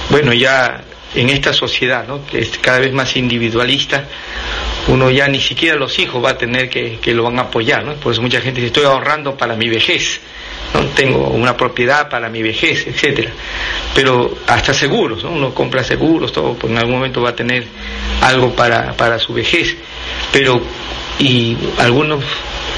[0.08, 0.82] bueno, ya
[1.14, 4.04] en esta sociedad, que es cada vez más individualista,
[4.88, 7.84] uno ya ni siquiera los hijos va a tener que, que lo van a apoyar,
[7.84, 7.94] ¿no?
[7.94, 10.20] Por eso mucha gente dice, estoy ahorrando para mi vejez.
[10.74, 10.80] ¿No?
[10.94, 13.32] tengo una propiedad para mi vejez, etcétera.
[13.94, 15.30] Pero hasta seguros, ¿no?
[15.30, 17.64] uno compra seguros, todo, pues en algún momento va a tener
[18.22, 19.76] algo para, para su vejez.
[20.32, 20.60] Pero,
[21.18, 22.24] y algunos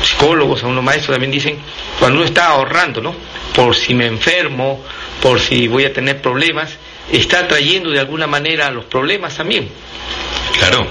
[0.02, 1.58] psicólogos, algunos maestros también dicen,
[1.98, 3.14] cuando uno está ahorrando, ¿no?
[3.54, 4.82] Por si me enfermo,
[5.20, 6.76] por si voy a tener problemas,
[7.10, 9.68] está trayendo de alguna manera los problemas también.
[10.58, 10.86] Claro,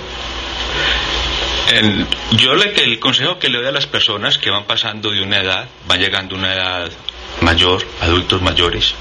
[2.32, 5.40] yo le, el consejo que le doy a las personas que van pasando de una
[5.40, 6.92] edad, van llegando a una edad
[7.42, 8.94] mayor, adultos mayores,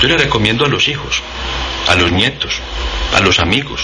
[0.00, 1.22] yo le recomiendo a los hijos,
[1.88, 2.54] a los nietos,
[3.14, 3.80] a los amigos,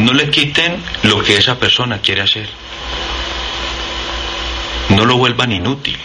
[0.00, 2.48] no le quiten lo que esa persona quiere hacer.
[4.90, 5.98] No lo vuelvan inútil.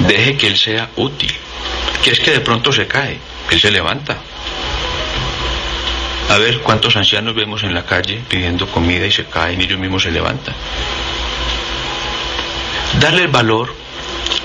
[0.00, 1.32] Deje que él sea útil.
[2.02, 3.18] Que es que de pronto se cae,
[3.50, 4.18] él se levanta.
[6.30, 9.80] A ver cuántos ancianos vemos en la calle pidiendo comida y se caen y ellos
[9.80, 10.54] mismos se levantan.
[13.00, 13.74] Darle el valor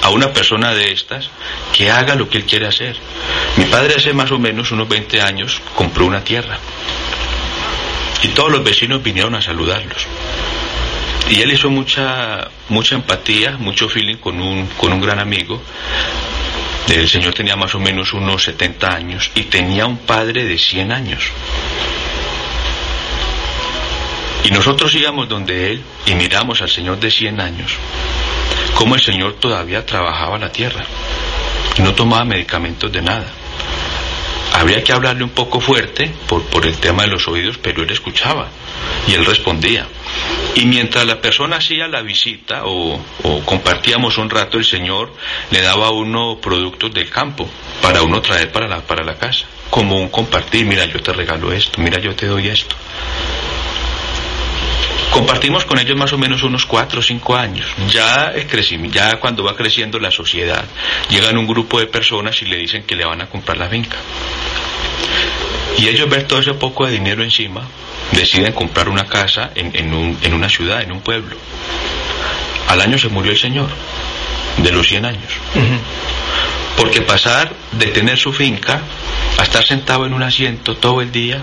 [0.02, 1.30] a una persona de estas
[1.74, 2.98] que haga lo que él quiere hacer.
[3.58, 6.58] Mi padre hace más o menos unos 20 años compró una tierra
[8.24, 10.08] y todos los vecinos vinieron a saludarlos.
[11.30, 15.62] Y él hizo mucha, mucha empatía, mucho feeling con un, con un gran amigo.
[16.90, 20.92] El señor tenía más o menos unos 70 años y tenía un padre de 100
[20.92, 21.24] años.
[24.44, 27.72] Y nosotros íbamos donde él y miramos al señor de 100 años,
[28.76, 30.86] cómo el señor todavía trabajaba la tierra,
[31.80, 33.26] no tomaba medicamentos de nada
[34.56, 37.92] habría que hablarle un poco fuerte por, por el tema de los oídos, pero él
[37.92, 38.48] escuchaba
[39.08, 39.86] y él respondía.
[40.56, 43.00] Y mientras la persona hacía la visita o,
[43.46, 45.14] compartíamos un rato, el Señor
[45.52, 47.48] le daba a uno productos del campo
[47.82, 51.52] para uno traer para la, para la casa, como un compartir, mira yo te regalo
[51.52, 52.76] esto, mira yo te doy esto.
[55.12, 57.68] Compartimos con ellos más o menos unos cuatro o cinco años.
[57.90, 58.34] Ya,
[58.92, 60.66] ya cuando va creciendo la sociedad,
[61.10, 63.98] llegan un grupo de personas y le dicen que le van a comprar la finca.
[65.78, 67.68] Y ellos ven todo ese poco de dinero encima,
[68.12, 71.36] deciden comprar una casa en, una ciudad, en un pueblo.
[72.68, 73.70] Al año se murió el señor,
[74.58, 75.32] de los 100 años.
[76.78, 78.82] Porque pasar de tener su finca
[79.38, 81.42] a estar sentado en un asiento todo el día,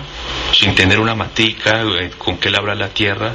[0.53, 3.33] sin tener una matica eh, con que labrar la tierra,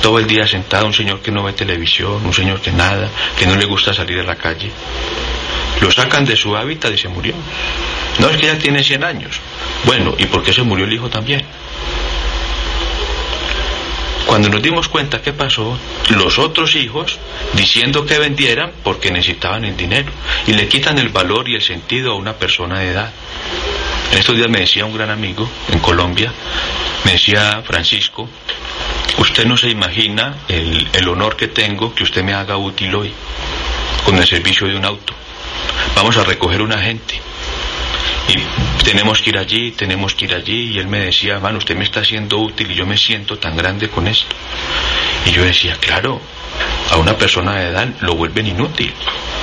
[0.00, 3.46] todo el día sentado, un señor que no ve televisión, un señor que nada, que
[3.46, 4.70] no le gusta salir a la calle.
[5.80, 7.34] Lo sacan de su hábitat y se murió.
[8.18, 9.40] No es que ya tiene 100 años.
[9.84, 11.42] Bueno, ¿y por qué se murió el hijo también?
[14.30, 15.76] Cuando nos dimos cuenta qué pasó,
[16.10, 17.18] los otros hijos
[17.54, 20.12] diciendo que vendieran porque necesitaban el dinero
[20.46, 23.12] y le quitan el valor y el sentido a una persona de edad.
[24.12, 26.32] En estos días me decía un gran amigo en Colombia,
[27.04, 28.28] me decía Francisco,
[29.18, 33.12] usted no se imagina el, el honor que tengo que usted me haga útil hoy
[34.04, 35.12] con el servicio de un auto.
[35.96, 37.20] Vamos a recoger una gente
[38.30, 41.76] y tenemos que ir allí, tenemos que ir allí, y él me decía, man, usted
[41.76, 44.36] me está haciendo útil y yo me siento tan grande con esto.
[45.26, 46.20] Y yo decía, claro,
[46.90, 48.92] a una persona de edad lo vuelven inútil,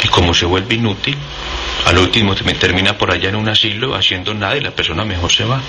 [0.04, 1.18] y como se vuelve inútil,
[1.86, 5.46] al último termina por allá en un asilo haciendo nada y la persona mejor se
[5.46, 5.62] va.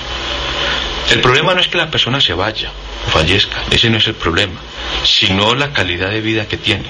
[1.11, 2.71] El problema no es que la persona se vaya
[3.07, 4.61] o fallezca, ese no es el problema,
[5.05, 6.85] sino la calidad de vida que tiene,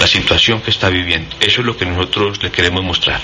[0.00, 1.36] la situación que está viviendo.
[1.40, 3.20] Eso es lo que nosotros le queremos mostrar.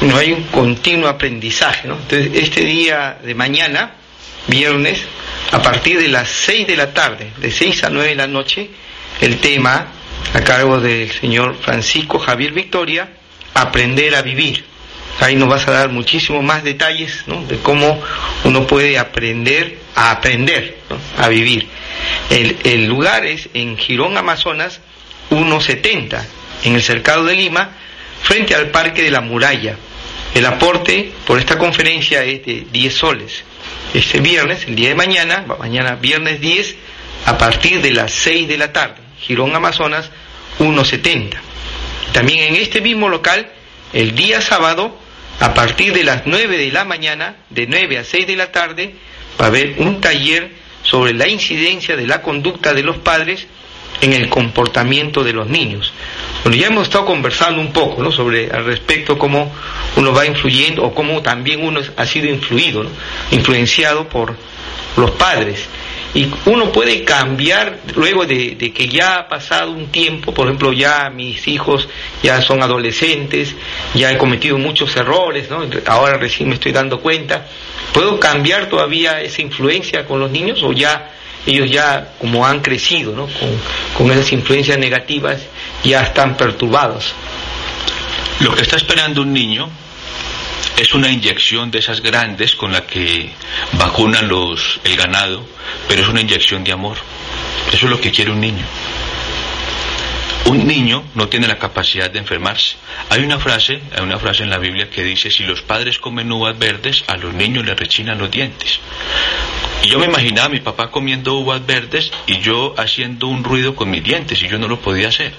[0.00, 1.94] No hay un continuo aprendizaje, ¿no?
[1.94, 3.92] Entonces, este día de mañana,
[4.46, 5.04] viernes,
[5.50, 8.70] a partir de las 6 de la tarde, de 6 a 9 de la noche,
[9.20, 9.86] el tema
[10.34, 13.08] a cargo del señor Francisco Javier Victoria,
[13.54, 14.64] aprender a vivir.
[15.20, 18.00] Ahí nos vas a dar muchísimos más detalles de cómo
[18.44, 20.78] uno puede aprender a aprender,
[21.18, 21.68] a vivir.
[22.30, 24.80] El, lugar es en Girón, Amazonas,
[25.32, 26.26] 170,
[26.64, 27.70] en el cercado de Lima,
[28.22, 29.76] frente al Parque de la Muralla.
[30.34, 33.44] El aporte por esta conferencia es de 10 soles.
[33.94, 36.76] Este viernes, el día de mañana, mañana viernes 10,
[37.26, 40.10] a partir de las 6 de la tarde, Girón, Amazonas,
[40.58, 41.40] 170.
[42.12, 43.50] También en este mismo local,
[43.92, 44.98] el día sábado,
[45.40, 48.94] a partir de las 9 de la mañana, de 9 a 6 de la tarde,
[49.40, 50.50] va a haber un taller
[50.82, 53.46] sobre la incidencia de la conducta de los padres
[54.02, 55.92] en el comportamiento de los niños.
[56.42, 58.12] Bueno, ya hemos estado conversando un poco ¿no?
[58.12, 59.50] sobre al respecto cómo
[59.96, 62.84] uno va influyendo o cómo también uno ha sido influido,
[63.30, 64.36] influenciado por
[64.96, 65.68] los padres
[66.14, 71.08] y uno puede cambiar luego de, que ya ha pasado un tiempo, por ejemplo, ya
[71.10, 71.88] mis hijos
[72.22, 73.54] ya son adolescentes,
[73.94, 75.64] ya he cometido muchos errores, ¿no?
[75.86, 77.46] ahora recién me estoy dando cuenta,
[77.94, 81.12] ¿puedo cambiar todavía esa influencia con los niños o ya
[81.46, 83.26] ellos ya como han crecido ¿no?
[83.26, 83.50] con,
[83.96, 85.40] con esas influencias negativas
[85.84, 87.14] ya están perturbados?
[88.40, 89.68] Lo que está esperando un niño
[90.76, 93.30] es una inyección de esas grandes con la que
[93.72, 95.46] vacunan los, el ganado,
[95.88, 96.96] pero es una inyección de amor.
[97.72, 98.64] Eso es lo que quiere un niño.
[100.46, 102.76] Un niño no tiene la capacidad de enfermarse.
[103.10, 106.32] Hay una frase, hay una frase en la Biblia que dice, si los padres comen
[106.32, 108.80] uvas verdes, a los niños les rechinan los dientes.
[109.82, 113.74] Y yo me imaginaba a mi papá comiendo uvas verdes y yo haciendo un ruido
[113.74, 115.32] con mis dientes y yo no lo podía hacer.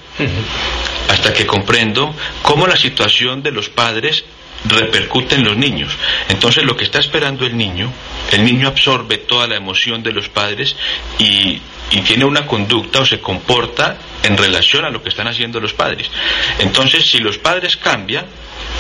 [1.10, 4.26] hasta que comprendo cómo la situación de los padres
[4.66, 5.94] repercute en los niños.
[6.30, 7.92] Entonces lo que está esperando el niño,
[8.32, 10.76] el niño absorbe toda la emoción de los padres
[11.20, 11.62] y,
[12.08, 16.10] tiene una conducta o se comporta en relación a lo que están haciendo los padres.
[16.58, 18.26] Entonces si los padres cambian,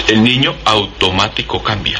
[0.07, 1.99] el niño automático cambia.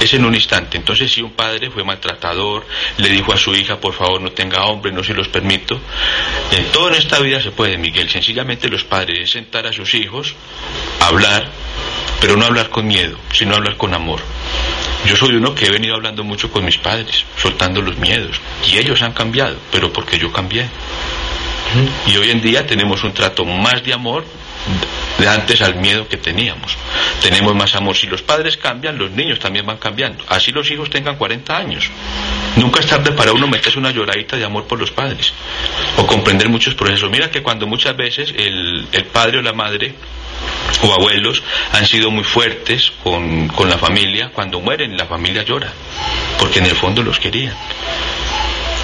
[0.00, 0.76] Es en un instante.
[0.76, 2.66] Entonces, si un padre fue maltratador,
[2.98, 5.80] le dijo a su hija, por favor, no tenga hombre, no se los permito.
[6.52, 8.10] En todo en esta vida se puede, Miguel.
[8.10, 10.34] Sencillamente los padres sentar a sus hijos,
[11.00, 11.48] hablar,
[12.20, 14.20] pero no hablar con miedo, sino hablar con amor.
[15.06, 18.78] Yo soy uno que he venido hablando mucho con mis padres, soltando los miedos, y
[18.78, 20.68] ellos han cambiado, pero porque yo cambié.
[22.06, 24.24] Y hoy en día tenemos un trato más de amor
[25.18, 26.76] de antes al miedo que teníamos.
[27.20, 27.96] Tenemos más amor.
[27.96, 30.24] Si los padres cambian, los niños también van cambiando.
[30.28, 31.90] Así los hijos tengan 40 años.
[32.56, 35.32] Nunca es tarde para uno meterse una lloradita de amor por los padres
[35.96, 37.10] o comprender muchos procesos.
[37.10, 39.94] Mira que cuando muchas veces el, el padre o la madre
[40.82, 41.42] o abuelos
[41.72, 45.72] han sido muy fuertes con, con la familia, cuando mueren la familia llora,
[46.38, 47.54] porque en el fondo los querían.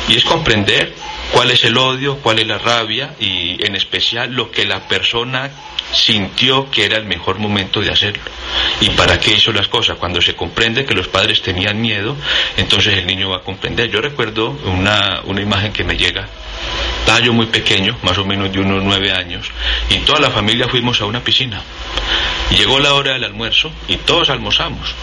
[0.09, 0.95] Y es comprender
[1.33, 5.51] cuál es el odio, cuál es la rabia y en especial lo que la persona
[5.93, 8.22] sintió que era el mejor momento de hacerlo.
[8.80, 9.99] ¿Y para qué hizo las cosas?
[9.99, 12.16] Cuando se comprende que los padres tenían miedo,
[12.57, 13.90] entonces el niño va a comprender.
[13.90, 16.28] Yo recuerdo una, una imagen que me llega
[17.01, 19.51] estaba yo muy pequeño, más o menos de unos nueve años,
[19.90, 21.61] y toda la familia fuimos a una piscina.
[22.57, 24.95] Llegó la hora del almuerzo y todos almorzamos.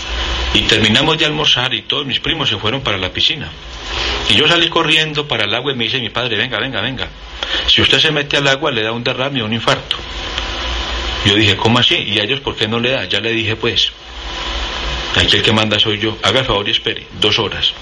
[0.53, 3.49] Y terminamos de almorzar y todos mis primos se fueron para la piscina.
[4.29, 7.07] Y yo salí corriendo para el agua y me dice mi padre, venga, venga, venga.
[7.67, 9.97] Si usted se mete al agua le da un derrame o un infarto.
[11.25, 11.95] Yo dije, ¿cómo así?
[11.95, 13.05] ¿Y a ellos por qué no le da?
[13.05, 13.91] Ya le dije, pues,
[15.15, 16.17] aquí el que manda soy yo.
[16.23, 17.73] Haga el favor y espere, dos horas.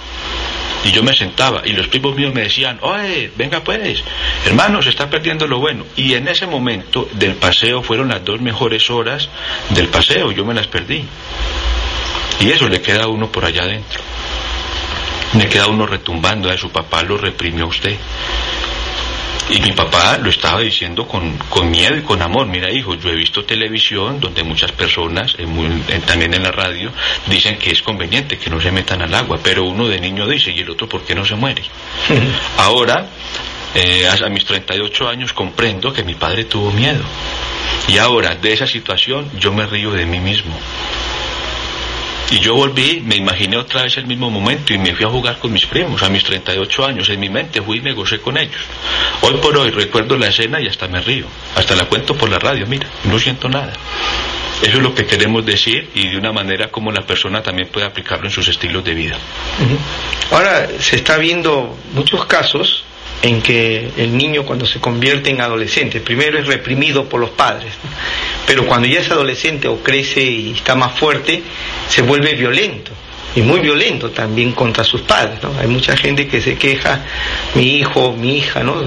[0.84, 4.04] Y yo me sentaba y los primos míos me decían, oye, venga pues,
[4.46, 5.86] hermano, se está perdiendo lo bueno.
[5.96, 9.28] Y en ese momento del paseo fueron las dos mejores horas
[9.70, 11.04] del paseo, yo me las perdí.
[12.40, 14.02] Y eso le queda a uno por allá adentro.
[15.34, 17.98] Le queda uno retumbando, a su papá lo reprimió a usted.
[19.50, 21.38] Y mi papá lo estaba diciendo con,
[21.70, 22.48] miedo y con amor.
[22.48, 25.36] Mira, hijo, yo he visto televisión donde muchas personas,
[26.06, 26.92] también en la radio,
[27.28, 30.52] dicen que es conveniente que no se metan al agua, pero uno de niño dice,
[30.52, 31.64] ¿y el otro por qué no se muere?
[32.58, 33.08] Ahora,
[33.76, 37.04] eh, a mis 38 años, comprendo que mi padre tuvo miedo.
[37.88, 40.54] Y ahora, de esa situación, yo me río de mí mismo.
[42.30, 45.40] Y yo volví, me imaginé otra vez el mismo momento y me fui a jugar
[45.40, 47.10] con mis primos a mis 38 años.
[47.10, 48.62] En mi mente fui y me gocé con ellos.
[49.22, 51.26] Hoy por hoy recuerdo la escena y hasta me río.
[51.56, 53.72] Hasta la cuento por la radio, mira, no siento nada.
[54.62, 57.86] Eso es lo que queremos decir y de una manera como la persona también puede
[57.86, 59.18] aplicarlo en sus estilos de vida.
[60.32, 62.84] Ahora se está viendo muchos casos
[63.22, 67.74] en que el niño cuando se convierte en adolescente, primero es reprimido por los padres,
[68.46, 71.42] pero cuando ya es adolescente o crece y está más fuerte,
[71.90, 72.92] se vuelve violento
[73.38, 75.44] y muy violento también contra sus padres.
[75.44, 75.54] ¿no?
[75.60, 77.06] Hay mucha gente que se queja,
[77.54, 78.82] mi hijo, mi hija, ¿no?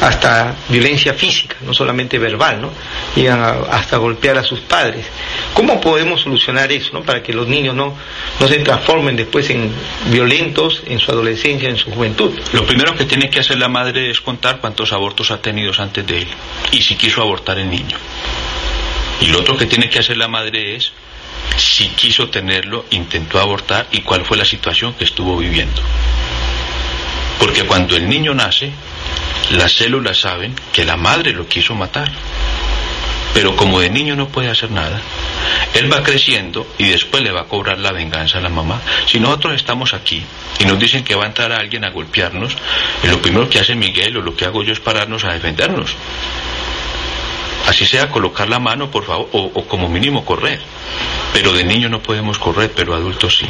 [0.00, 2.70] hasta violencia física, no solamente verbal, ¿no?
[3.14, 5.04] llegan hasta golpear a sus padres.
[5.52, 7.02] ¿Cómo podemos solucionar eso ¿no?
[7.02, 7.94] para que los niños no,
[8.40, 9.70] no se transformen después en
[10.10, 12.32] violentos en su adolescencia, en su juventud?
[12.54, 16.06] Lo primero que tiene que hacer la madre es contar cuántos abortos ha tenido antes
[16.06, 16.28] de él
[16.72, 17.98] y si quiso abortar el niño.
[19.20, 20.90] Y lo otro que tiene que hacer la madre es
[21.56, 25.82] si quiso tenerlo, intentó abortar y cuál fue la situación que estuvo viviendo.
[27.38, 28.70] Porque cuando el niño nace,
[29.52, 32.10] las células saben que la madre lo quiso matar.
[33.32, 35.00] Pero como de niño no puede hacer nada,
[35.74, 38.80] él va creciendo y después le va a cobrar la venganza a la mamá.
[39.06, 40.22] Si nosotros estamos aquí
[40.58, 42.56] y nos dicen que va a entrar alguien a golpearnos,
[43.04, 45.94] lo primero que hace Miguel o lo que hago yo es pararnos a defendernos.
[47.66, 50.60] Así sea colocar la mano, por favor, o, como mínimo correr.
[51.32, 53.46] Pero de niño no podemos correr, pero adultos sí.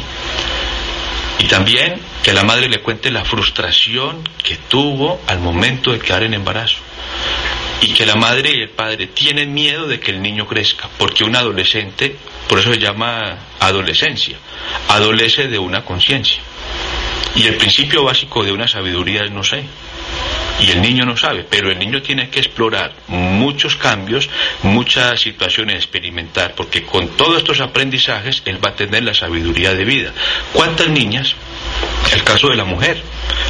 [1.39, 6.23] Y también que la madre le cuente la frustración que tuvo al momento de quedar
[6.23, 6.77] en embarazo.
[7.81, 11.23] Y que la madre y el padre tienen miedo de que el niño crezca, porque
[11.23, 12.15] un adolescente,
[12.47, 14.37] por eso se llama adolescencia,
[14.87, 16.41] adolece de una conciencia.
[17.35, 19.63] Y el principio básico de una sabiduría es no sé.
[20.59, 24.29] Y el niño no sabe, pero el niño tiene que explorar muchos cambios,
[24.61, 29.85] muchas situaciones, experimentar, porque con todos estos aprendizajes él va a tener la sabiduría de
[29.85, 30.13] vida.
[30.53, 31.35] ¿Cuántas niñas?
[32.13, 33.01] El caso de la mujer.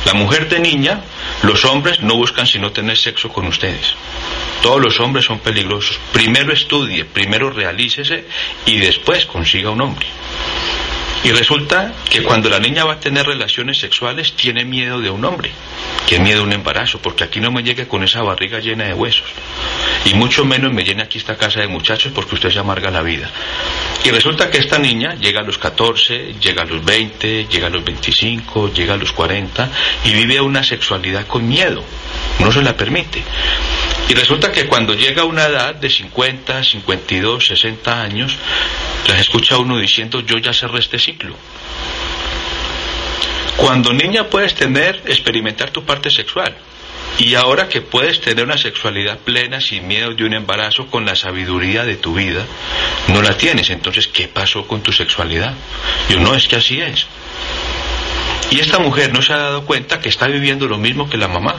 [0.06, 1.02] La mujer de niña,
[1.44, 3.94] los hombres no buscan sino tener sexo con ustedes.
[4.62, 6.00] Todos los hombres son peligrosos.
[6.14, 8.26] Primero estudie, primero realícese
[8.66, 10.08] y después consiga un hombre.
[11.24, 15.24] Y resulta que cuando la niña va a tener relaciones sexuales tiene miedo de un
[15.24, 15.52] hombre,
[16.08, 19.30] que miedo un embarazo, porque aquí no me llegue con esa barriga llena de huesos.
[20.06, 23.02] y mucho menos me llene aquí esta casa de muchachos porque usted se amarga la
[23.02, 23.30] vida.
[24.04, 27.70] Y resulta que esta niña llega a los 14, llega a los 20, llega a
[27.70, 29.70] los 25, llega a los 40
[30.06, 31.84] y vive una sexualidad con miedo,
[32.40, 33.24] no se la permite.
[34.10, 38.36] Y resulta que cuando llega a una edad de 50, 52, 60 años,
[39.08, 41.36] las escucha uno diciendo yo ya cerré este ciclo.
[43.58, 46.56] Cuando niña puedes tener, experimentar tu parte sexual.
[47.20, 51.16] Y ahora que puedes tener una sexualidad plena sin miedo de un embarazo con la
[51.16, 52.46] sabiduría de tu vida,
[53.10, 53.70] no la tienes.
[53.70, 55.54] Entonces, ¿qué pasó con tu sexualidad?
[56.10, 57.06] Yo no, es que así es.
[58.50, 61.28] Y esta mujer no se ha dado cuenta que está viviendo lo mismo que la
[61.28, 61.56] mamá.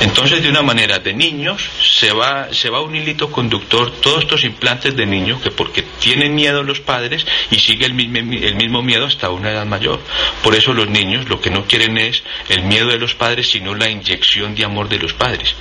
[0.00, 4.44] Entonces, de una manera de niños, se va, se va un hilito conductor, todos estos
[4.44, 8.80] implantes de niños, que porque tienen miedo los padres y sigue el mismo, el mismo
[8.80, 10.00] miedo hasta una edad mayor.
[10.42, 13.74] Por eso los niños lo que no quieren es el miedo de los padres, sino
[13.74, 15.54] la inyección de amor de los padres.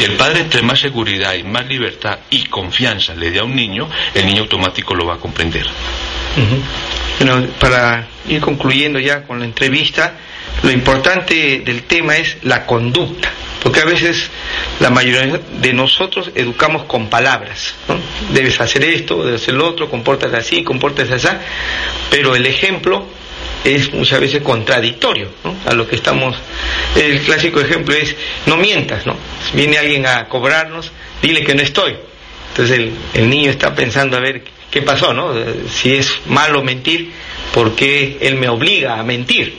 [0.00, 3.88] El padre, entre más seguridad y más libertad y confianza le dé a un niño,
[4.14, 5.66] el niño automático lo va a comprender.
[7.18, 10.14] Bueno, para ir concluyendo ya con la entrevista,
[10.62, 13.32] lo importante del tema es la conducta
[13.62, 14.28] porque a veces
[14.80, 17.96] la mayoría de nosotros educamos con palabras, ¿no?
[18.34, 21.28] Debes hacer esto, debes hacer lo otro, compórtate así, compórtate así,
[22.10, 23.06] pero el ejemplo
[23.64, 25.54] es muchas veces contradictorio ¿no?
[25.66, 26.36] a lo que estamos.
[26.96, 29.16] El clásico ejemplo es no mientas, ¿no?
[29.54, 30.90] Viene alguien a cobrarnos,
[31.22, 31.94] dile que no estoy.
[32.50, 35.32] Entonces el, el niño está pensando a ver qué pasó, ¿no?
[35.70, 37.12] Si es malo mentir,
[37.54, 39.56] ¿por qué él me obliga a mentir?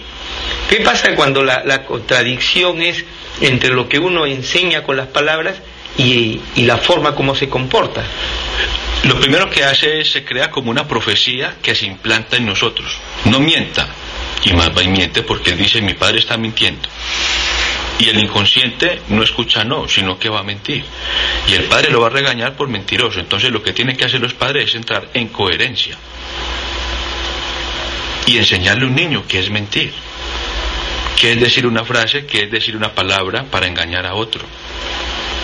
[0.69, 3.05] ¿Qué pasa cuando la, contradicción es
[3.41, 5.55] entre lo que uno enseña con las palabras
[5.97, 8.03] y, la forma como se comporta.
[9.03, 12.97] Lo primero que hace es se crea como una profecía que se implanta en nosotros.
[13.25, 13.87] No mienta.
[14.45, 16.89] Y más va y miente porque dice mi padre está mintiendo.
[17.99, 20.83] Y el inconsciente no escucha no, sino que va a mentir.
[21.47, 23.19] Y el padre lo va a regañar por mentiroso.
[23.19, 25.97] Entonces lo que tienen que hacer los padres es entrar en coherencia.
[28.25, 29.93] Y enseñarle a un niño que es mentir
[31.19, 34.45] qué es decir una frase, qué es decir una palabra para engañar a otro.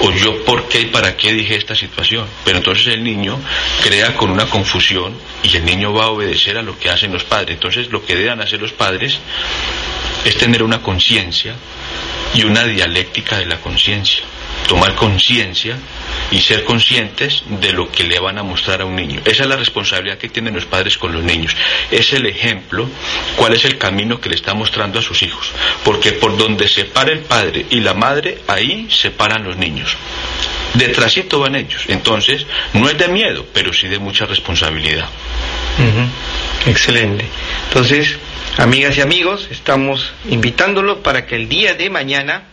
[0.02, 2.26] O yo por qué y para qué dije esta situación.
[2.46, 3.40] Pero entonces el niño
[3.84, 5.14] crea con una confusión
[5.44, 7.56] y el niño va a obedecer a lo que hacen los padres.
[7.56, 9.20] Entonces lo que deben hacer los padres
[10.24, 11.56] es tener una conciencia
[12.34, 14.24] y una dialéctica de la conciencia.
[14.68, 15.78] Tomar conciencia
[16.32, 19.22] y ser conscientes de lo que le van a mostrar a un niño.
[19.26, 21.56] Esa es la responsabilidad que tienen los padres con los niños.
[21.90, 22.88] Es el ejemplo,
[23.36, 25.52] cuál es el camino que le está mostrando a sus hijos.
[25.84, 29.96] Porque por donde se para el padre y la madre, ahí se paran los niños.
[30.74, 31.84] Detrásito van ellos.
[31.88, 35.10] Entonces, no es de miedo, pero sí de mucha responsabilidad.
[36.66, 37.26] Excelente.
[37.68, 38.18] Entonces,
[38.58, 42.44] amigas y amigos, estamos invitándolos para que el día de mañana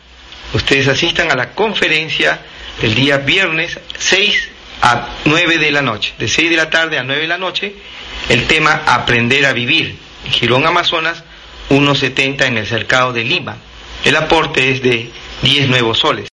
[0.55, 2.41] ustedes asistan a la conferencia
[2.83, 4.49] el día viernes 6
[4.83, 7.75] a 9 de la noche, de 6 de la tarde a 9 de la noche,
[8.29, 11.23] el tema Aprender a Vivir, en Girón, Amazonas,
[11.71, 13.57] 1.70 en el cercado de Lima.
[14.05, 15.11] El aporte es de
[15.43, 16.29] 10 nuevos soles.